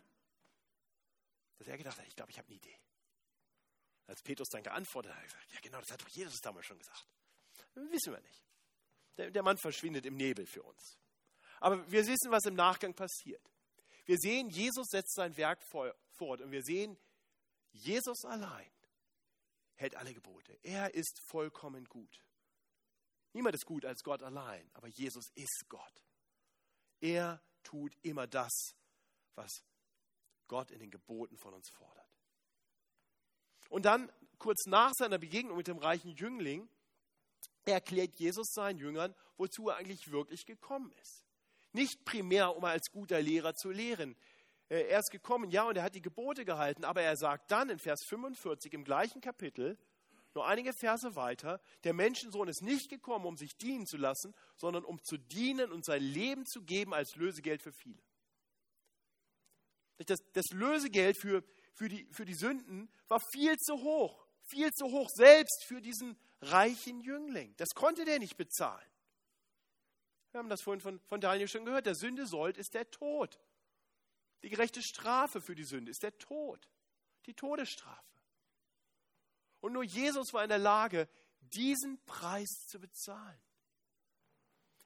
Dass 1.58 1.68
er 1.68 1.78
gedacht 1.78 2.00
hat, 2.00 2.08
ich 2.08 2.16
glaube, 2.16 2.32
ich 2.32 2.38
habe 2.38 2.48
eine 2.48 2.56
Idee. 2.56 2.78
Als 4.08 4.24
Petrus 4.24 4.48
dann 4.50 4.64
geantwortet 4.64 5.12
hat, 5.12 5.18
hat 5.18 5.24
er 5.24 5.28
gesagt, 5.28 5.54
ja 5.54 5.60
genau, 5.62 5.80
das 5.80 5.92
hat 5.92 6.02
doch 6.02 6.10
Jesus 6.10 6.40
damals 6.42 6.66
schon 6.66 6.80
gesagt. 6.80 7.08
Wissen 7.76 8.14
wir 8.14 8.22
nicht. 8.22 8.44
Der, 9.18 9.30
der 9.30 9.44
Mann 9.44 9.58
verschwindet 9.58 10.06
im 10.06 10.16
Nebel 10.16 10.48
für 10.48 10.64
uns. 10.64 10.98
Aber 11.60 11.90
wir 11.92 12.08
wissen, 12.08 12.32
was 12.32 12.46
im 12.46 12.56
Nachgang 12.56 12.94
passiert. 12.96 13.44
Wir 14.06 14.18
sehen, 14.18 14.50
Jesus 14.50 14.88
setzt 14.88 15.14
sein 15.14 15.36
Werk 15.38 15.62
fort 15.64 16.42
und 16.42 16.52
wir 16.52 16.64
sehen, 16.64 16.98
Jesus 17.72 18.26
allein 18.26 18.72
hält 19.80 19.96
alle 19.96 20.14
Gebote. 20.14 20.58
Er 20.62 20.94
ist 20.94 21.22
vollkommen 21.28 21.86
gut. 21.86 22.24
Niemand 23.34 23.56
ist 23.56 23.66
gut 23.66 23.86
als 23.86 24.04
Gott 24.04 24.22
allein, 24.24 24.70
aber 24.74 24.88
Jesus 24.88 25.30
ist 25.36 25.66
Gott. 25.70 26.04
Er 27.00 27.42
tut 27.64 27.96
immer 28.02 28.28
das, 28.28 28.76
was 29.36 29.64
Gott 30.48 30.72
in 30.72 30.80
den 30.80 30.92
Geboten 30.92 31.38
von 31.38 31.54
uns 31.54 31.70
fordert. 31.70 32.10
Und 33.70 33.86
dann, 33.86 34.12
kurz 34.38 34.66
nach 34.66 34.92
seiner 34.94 35.18
Begegnung 35.20 35.56
mit 35.56 35.68
dem 35.68 35.78
reichen 35.78 36.12
Jüngling, 36.16 36.68
erklärt 37.66 38.20
Jesus 38.20 38.52
seinen 38.52 38.80
Jüngern, 38.80 39.16
wozu 39.38 39.70
er 39.70 39.78
eigentlich 39.78 40.12
wirklich 40.12 40.46
gekommen 40.46 40.92
ist. 41.02 41.24
Nicht 41.72 42.04
primär, 42.04 42.56
um 42.56 42.66
als 42.66 42.90
guter 42.92 43.22
Lehrer 43.22 43.54
zu 43.54 43.70
lehren. 43.70 44.18
Äh, 44.70 44.88
er 44.88 45.00
ist 45.00 45.12
gekommen, 45.12 45.50
ja, 45.50 45.64
und 45.64 45.76
er 45.76 45.84
hat 45.84 45.96
die 45.96 46.02
Gebote 46.02 46.46
gehalten, 46.46 46.86
aber 46.86 47.02
er 47.02 47.18
sagt 47.18 47.52
dann 47.52 47.70
in 47.70 47.80
Vers 47.80 48.04
45 48.06 48.74
im 48.74 48.84
gleichen 48.84 49.22
Kapitel, 49.22 49.78
nur 50.36 50.48
einige 50.48 50.74
Verse 50.74 51.16
weiter, 51.16 51.60
der 51.84 51.94
Menschensohn 51.94 52.48
ist 52.48 52.62
nicht 52.62 52.90
gekommen, 52.90 53.26
um 53.26 53.36
sich 53.36 53.58
dienen 53.58 53.88
zu 53.88 53.98
lassen, 53.98 54.36
sondern 54.56 54.86
um 54.86 55.04
zu 55.04 55.18
dienen 55.18 55.72
und 55.72 55.84
sein 55.84 56.04
Leben 56.04 56.46
zu 56.46 56.62
geben 56.62 56.94
als 56.94 57.16
Lösegeld 57.16 57.62
für 57.62 57.74
viele. 57.74 58.02
Das, 60.06 60.20
das 60.34 60.46
Lösegeld 60.52 61.18
für, 61.18 61.44
für, 61.74 61.90
die, 61.90 62.08
für 62.14 62.26
die 62.26 62.36
Sünden 62.36 62.90
war 63.08 63.20
viel 63.34 63.58
zu 63.58 63.82
hoch, 63.82 64.26
viel 64.44 64.72
zu 64.72 64.86
hoch 64.86 65.10
selbst 65.10 65.66
für 65.66 65.82
diesen 65.82 66.18
reichen 66.42 67.02
Jüngling. 67.02 67.54
Das 67.58 67.70
konnte 67.76 68.06
der 68.06 68.20
nicht 68.20 68.38
bezahlen. 68.38 68.88
Wir 70.32 70.40
haben 70.40 70.50
das 70.50 70.62
vorhin 70.62 70.80
von, 70.80 71.00
von 71.02 71.20
Daniel 71.20 71.48
schon 71.48 71.66
gehört. 71.66 71.88
Der 71.88 71.96
Sünde 71.96 72.28
sollt 72.28 72.58
ist 72.58 72.76
der 72.76 72.90
Tod. 72.92 73.40
Die 74.44 74.50
gerechte 74.50 74.82
Strafe 74.82 75.42
für 75.42 75.56
die 75.56 75.64
Sünde 75.64 75.92
ist 75.92 76.04
der 76.04 76.18
Tod, 76.18 76.70
die 77.26 77.34
Todesstrafe. 77.34 78.04
Und 79.60 79.74
nur 79.74 79.84
Jesus 79.84 80.34
war 80.34 80.44
in 80.44 80.50
der 80.50 80.58
Lage, 80.58 81.10
diesen 81.42 82.04
Preis 82.06 82.66
zu 82.68 82.80
bezahlen. 82.80 83.40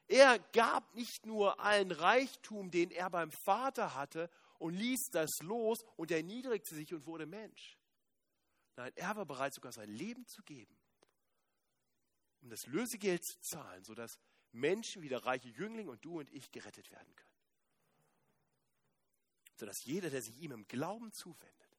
Er 0.08 0.40
gab 0.40 0.96
nicht 0.96 1.26
nur 1.26 1.60
allen 1.60 1.92
Reichtum, 1.92 2.72
den 2.72 2.92
er 2.92 3.10
beim 3.10 3.32
Vater 3.32 3.96
hatte, 3.96 4.30
und 4.60 4.76
ließ 4.76 5.10
das 5.12 5.30
los 5.42 5.84
und 5.98 6.10
erniedrigte 6.10 6.74
sich 6.74 6.94
und 6.94 7.06
wurde 7.06 7.26
Mensch. 7.26 7.78
Nein, 8.76 8.94
er 8.96 9.16
war 9.16 9.26
bereit, 9.26 9.54
sogar 9.54 9.72
sein 9.72 9.90
Leben 9.90 10.26
zu 10.26 10.42
geben, 10.44 10.76
um 12.42 12.50
das 12.50 12.66
Lösegeld 12.68 13.26
zu 13.26 13.40
zahlen, 13.42 13.84
sodass 13.84 14.18
Menschen 14.52 15.02
wie 15.02 15.10
der 15.10 15.26
reiche 15.26 15.50
Jüngling 15.50 15.90
und 15.90 16.04
du 16.06 16.20
und 16.20 16.32
ich 16.32 16.52
gerettet 16.52 16.92
werden 16.92 17.14
können. 17.16 17.33
Sodass 19.64 19.86
jeder, 19.86 20.10
der 20.10 20.22
sich 20.22 20.38
ihm 20.42 20.52
im 20.52 20.68
Glauben 20.68 21.14
zuwendet, 21.14 21.78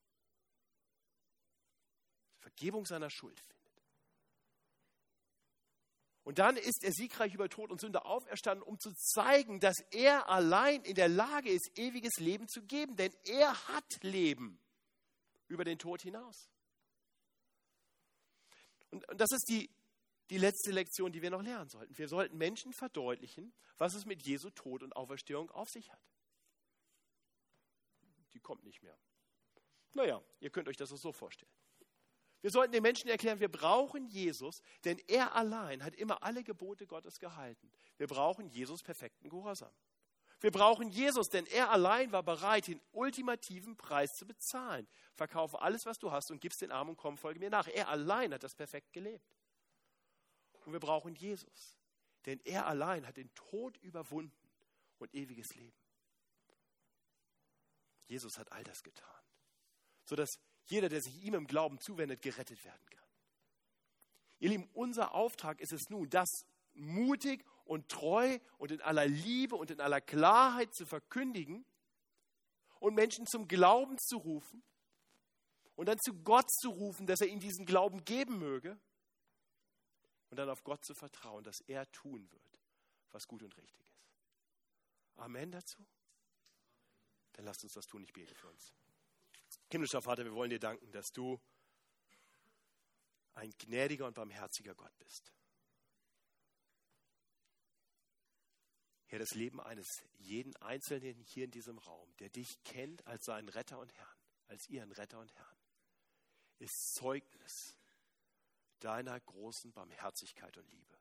Vergebung 2.39 2.87
seiner 2.87 3.11
Schuld 3.11 3.39
findet. 3.39 3.85
Und 6.23 6.39
dann 6.39 6.57
ist 6.57 6.83
er 6.83 6.93
siegreich 6.93 7.35
über 7.35 7.51
Tod 7.51 7.71
und 7.71 7.83
Sünde 7.83 8.07
auferstanden, 8.07 8.63
um 8.63 8.81
zu 8.81 8.95
zeigen, 8.95 9.61
dass 9.61 9.77
er 9.91 10.31
allein 10.31 10.83
in 10.85 10.95
der 10.95 11.11
Lage 11.11 11.51
ist, 11.51 11.73
ewiges 11.77 12.17
Leben 12.17 12.49
zu 12.49 12.63
geben. 12.63 12.97
Denn 12.97 13.13
er 13.25 13.69
hat 13.69 14.03
Leben 14.03 14.59
über 15.49 15.65
den 15.65 15.79
Tod 15.79 16.01
hinaus. 16.01 16.49
Und, 18.93 19.07
und 19.11 19.21
das 19.21 19.31
ist 19.31 19.47
die, 19.51 19.69
die 20.31 20.39
letzte 20.39 20.71
Lektion, 20.71 21.13
die 21.13 21.21
wir 21.21 21.29
noch 21.29 21.43
lernen 21.43 21.69
sollten. 21.69 21.99
Wir 21.99 22.09
sollten 22.09 22.39
Menschen 22.39 22.73
verdeutlichen, 22.73 23.53
was 23.77 23.93
es 23.93 24.07
mit 24.07 24.23
Jesu 24.23 24.49
Tod 24.49 24.83
und 24.83 24.97
Auferstehung 24.97 25.51
auf 25.51 25.69
sich 25.69 25.93
hat. 25.93 26.14
Die 28.35 28.41
kommt 28.41 28.65
nicht 28.65 28.83
mehr. 28.83 28.99
Naja, 29.93 30.23
ihr 30.41 30.51
könnt 30.51 30.69
euch 30.69 30.77
das 30.77 30.93
auch 30.93 30.99
so 30.99 31.13
vorstellen. 31.13 31.53
Wir 32.41 32.51
sollten 32.51 32.73
den 32.73 32.83
Menschen 32.83 33.09
erklären, 33.09 33.41
wir 33.41 33.49
brauchen 33.51 34.07
Jesus, 34.07 34.61
denn 34.85 34.99
er 35.07 35.35
allein 35.35 35.83
hat 35.83 35.95
immer 35.95 36.23
alle 36.23 36.45
Gebote 36.45 36.87
Gottes 36.87 37.19
gehalten. 37.19 37.71
Wir 37.97 38.07
brauchen 38.07 38.49
Jesus 38.49 38.83
perfekten 38.83 39.31
Gehorsam. 39.31 39.73
Wir 40.41 40.51
brauchen 40.51 40.91
Jesus, 40.91 41.31
denn 41.31 41.47
er 41.47 41.71
allein 41.71 42.13
war 42.13 42.23
bereit, 42.23 42.67
den 42.67 42.83
ultimativen 42.93 43.79
Preis 43.79 44.15
zu 44.17 44.27
bezahlen. 44.27 44.87
Verkaufe 45.15 45.63
alles, 45.63 45.87
was 45.87 45.99
du 45.99 46.13
hast 46.13 46.31
und 46.31 46.41
gib's 46.43 46.59
den 46.59 46.71
Armen 46.71 46.91
und 46.91 46.97
komm, 46.99 47.17
folge 47.17 47.41
mir 47.41 47.49
nach. 47.49 47.67
Er 47.67 47.89
allein 47.89 48.35
hat 48.35 48.43
das 48.43 48.55
perfekt 48.55 48.93
gelebt. 48.93 49.25
Und 50.67 50.73
wir 50.73 50.81
brauchen 50.81 51.15
Jesus, 51.15 51.79
denn 52.27 52.41
er 52.45 52.67
allein 52.67 53.07
hat 53.07 53.17
den 53.17 53.33
Tod 53.35 53.79
überwunden 53.79 54.51
und 54.99 55.15
ewiges 55.15 55.55
Leben. 55.55 55.84
Jesus 58.07 58.39
hat 58.39 58.53
all 58.53 58.65
das 58.65 58.83
getan, 58.83 59.23
sodass 60.05 60.39
jeder, 60.67 60.89
der 60.89 61.01
sich 61.01 61.23
ihm 61.23 61.35
im 61.35 61.47
Glauben 61.47 61.79
zuwendet, 61.79 62.23
gerettet 62.23 62.65
werden 62.65 62.87
kann. 62.91 63.05
Ihr 64.39 64.51
Lieben, 64.51 64.69
unser 64.73 65.15
Auftrag 65.15 65.61
ist 65.61 65.73
es 65.73 65.89
nun, 65.89 66.09
das 66.11 66.29
mutig 66.75 67.45
und 67.65 67.89
treu 67.89 68.39
und 68.59 68.73
in 68.73 68.81
aller 68.83 69.07
Liebe 69.07 69.57
und 69.57 69.71
in 69.71 69.81
aller 69.81 70.01
Klarheit 70.01 70.75
zu 70.75 70.87
verkündigen 70.87 71.65
und 72.81 72.95
Menschen 72.95 73.27
zum 73.27 73.49
Glauben 73.49 73.97
zu 73.99 74.19
rufen 74.19 74.63
und 75.77 75.87
dann 75.87 75.99
zu 75.99 76.15
Gott 76.15 76.51
zu 76.51 76.71
rufen, 76.71 77.07
dass 77.07 77.21
er 77.21 77.29
ihnen 77.29 77.41
diesen 77.41 77.65
Glauben 77.65 78.05
geben 78.05 78.39
möge 78.39 78.79
und 80.31 80.37
dann 80.37 80.51
auf 80.51 80.65
Gott 80.65 80.85
zu 80.85 80.95
vertrauen, 80.95 81.45
dass 81.45 81.61
er 81.61 81.91
tun 81.93 82.31
wird, 82.31 82.61
was 83.11 83.27
gut 83.27 83.43
und 83.43 83.57
richtig 83.57 83.81
ist. 83.81 83.95
Amen 85.17 85.53
dazu? 85.53 85.87
Dann 87.35 87.45
lasst 87.45 87.63
uns 87.65 87.75
das 87.75 87.87
tun, 87.87 88.03
ich 88.03 88.13
bete 88.13 88.35
für 88.35 88.49
uns. 88.49 88.73
Himmlischer 89.71 90.03
Vater, 90.03 90.25
wir 90.25 90.35
wollen 90.35 90.51
dir 90.51 90.61
danken, 90.61 90.91
dass 90.93 91.13
du 91.13 91.41
ein 93.35 93.53
gnädiger 93.59 94.07
und 94.07 94.15
barmherziger 94.15 94.75
Gott 94.75 94.97
bist. 94.99 95.33
Herr, 99.07 99.19
das 99.19 99.35
Leben 99.35 99.61
eines 99.61 100.03
jeden 100.19 100.57
Einzelnen 100.57 101.21
hier 101.21 101.45
in 101.45 101.51
diesem 101.51 101.79
Raum, 101.79 102.17
der 102.17 102.31
dich 102.31 102.63
kennt 102.65 103.07
als 103.07 103.27
seinen 103.27 103.49
Retter 103.49 103.79
und 103.79 103.93
Herrn, 103.95 104.19
als 104.47 104.69
ihren 104.69 104.93
Retter 104.93 105.19
und 105.21 105.33
Herrn, 105.35 105.57
ist 106.59 106.95
Zeugnis 106.95 107.77
deiner 108.81 109.19
großen 109.21 109.73
Barmherzigkeit 109.73 110.57
und 110.57 110.71
Liebe. 110.71 110.99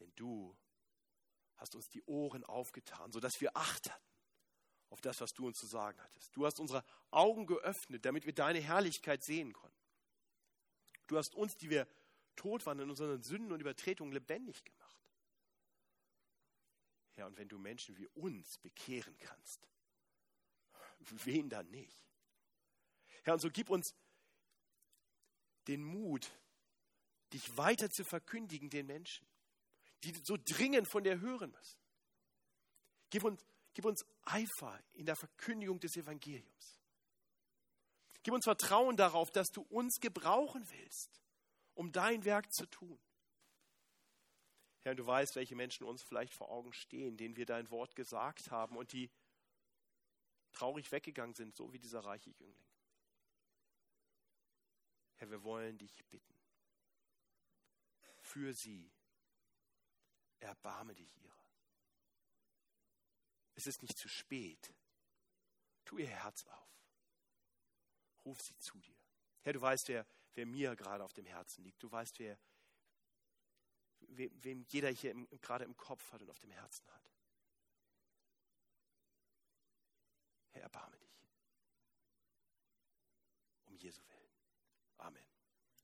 Denn 0.00 0.12
du 0.14 0.56
hast 1.64 1.74
uns 1.74 1.88
die 1.88 2.02
Ohren 2.02 2.44
aufgetan, 2.44 3.10
sodass 3.10 3.40
wir 3.40 3.56
Acht 3.56 3.90
hatten 3.90 4.04
auf 4.90 5.00
das, 5.00 5.22
was 5.22 5.32
du 5.32 5.46
uns 5.46 5.58
zu 5.58 5.66
sagen 5.66 5.98
hattest. 5.98 6.36
Du 6.36 6.44
hast 6.44 6.60
unsere 6.60 6.84
Augen 7.10 7.46
geöffnet, 7.46 8.04
damit 8.04 8.26
wir 8.26 8.34
deine 8.34 8.60
Herrlichkeit 8.60 9.24
sehen 9.24 9.54
konnten. 9.54 9.74
Du 11.06 11.16
hast 11.16 11.34
uns, 11.34 11.56
die 11.56 11.70
wir 11.70 11.88
tot 12.36 12.66
waren 12.66 12.80
in 12.80 12.90
unseren 12.90 13.22
Sünden 13.22 13.50
und 13.50 13.60
Übertretungen, 13.60 14.12
lebendig 14.12 14.62
gemacht. 14.62 15.08
Ja, 17.16 17.26
und 17.26 17.38
wenn 17.38 17.48
du 17.48 17.58
Menschen 17.58 17.96
wie 17.96 18.08
uns 18.08 18.58
bekehren 18.58 19.16
kannst, 19.16 19.66
wen 21.24 21.48
dann 21.48 21.70
nicht? 21.70 22.04
Herr, 23.22 23.32
und 23.32 23.40
so 23.40 23.50
gib 23.50 23.70
uns 23.70 23.94
den 25.66 25.82
Mut, 25.82 26.30
dich 27.32 27.56
weiter 27.56 27.88
zu 27.88 28.04
verkündigen 28.04 28.68
den 28.68 28.86
Menschen, 28.86 29.26
die 30.04 30.14
so 30.22 30.36
dringend 30.36 30.88
von 30.88 31.02
dir 31.04 31.20
hören 31.20 31.50
müssen. 31.50 31.78
Gib 33.10 33.24
uns, 33.24 33.44
gib 33.72 33.84
uns 33.84 34.04
Eifer 34.24 34.78
in 34.92 35.06
der 35.06 35.16
Verkündigung 35.16 35.80
des 35.80 35.96
Evangeliums. 35.96 36.80
Gib 38.22 38.34
uns 38.34 38.44
Vertrauen 38.44 38.96
darauf, 38.96 39.30
dass 39.30 39.48
du 39.48 39.62
uns 39.62 40.00
gebrauchen 40.00 40.68
willst, 40.70 41.22
um 41.74 41.92
dein 41.92 42.24
Werk 42.24 42.52
zu 42.52 42.66
tun. 42.66 42.98
Herr, 44.80 44.94
du 44.94 45.06
weißt, 45.06 45.36
welche 45.36 45.56
Menschen 45.56 45.84
uns 45.84 46.02
vielleicht 46.02 46.34
vor 46.34 46.50
Augen 46.50 46.72
stehen, 46.72 47.16
denen 47.16 47.36
wir 47.36 47.46
dein 47.46 47.70
Wort 47.70 47.96
gesagt 47.96 48.50
haben 48.50 48.76
und 48.76 48.92
die 48.92 49.10
traurig 50.52 50.90
weggegangen 50.92 51.34
sind, 51.34 51.56
so 51.56 51.72
wie 51.72 51.78
dieser 51.78 52.04
reiche 52.04 52.30
Jüngling. 52.30 52.68
Herr, 55.16 55.30
wir 55.30 55.42
wollen 55.42 55.78
dich 55.78 56.04
bitten. 56.10 56.34
Für 58.20 58.52
sie 58.52 58.90
erbarme 60.44 60.94
dich 60.94 61.16
ihrer. 61.18 61.34
Es 63.54 63.66
ist 63.66 63.82
nicht 63.82 63.96
zu 63.96 64.08
spät. 64.08 64.74
Tu 65.84 65.98
ihr 65.98 66.08
Herz 66.08 66.44
auf. 66.44 66.64
Ruf 68.24 68.40
sie 68.40 68.56
zu 68.58 68.78
dir. 68.80 68.96
Herr, 69.42 69.52
du 69.52 69.60
weißt, 69.60 69.88
wer, 69.88 70.06
wer 70.34 70.46
mir 70.46 70.74
gerade 70.76 71.04
auf 71.04 71.12
dem 71.12 71.26
Herzen 71.26 71.62
liegt. 71.62 71.82
Du 71.82 71.90
weißt, 71.90 72.18
wer, 72.18 72.38
wem, 74.00 74.64
jeder 74.68 74.88
hier 74.88 75.10
im, 75.10 75.28
gerade 75.40 75.64
im 75.64 75.76
Kopf 75.76 76.12
hat 76.12 76.22
und 76.22 76.30
auf 76.30 76.38
dem 76.38 76.50
Herzen 76.50 76.90
hat. 76.90 77.10
Herr, 80.52 80.62
erbarme 80.62 80.98
dich. 80.98 81.22
Um 83.66 83.76
Jesu 83.76 84.02
Willen. 84.08 84.13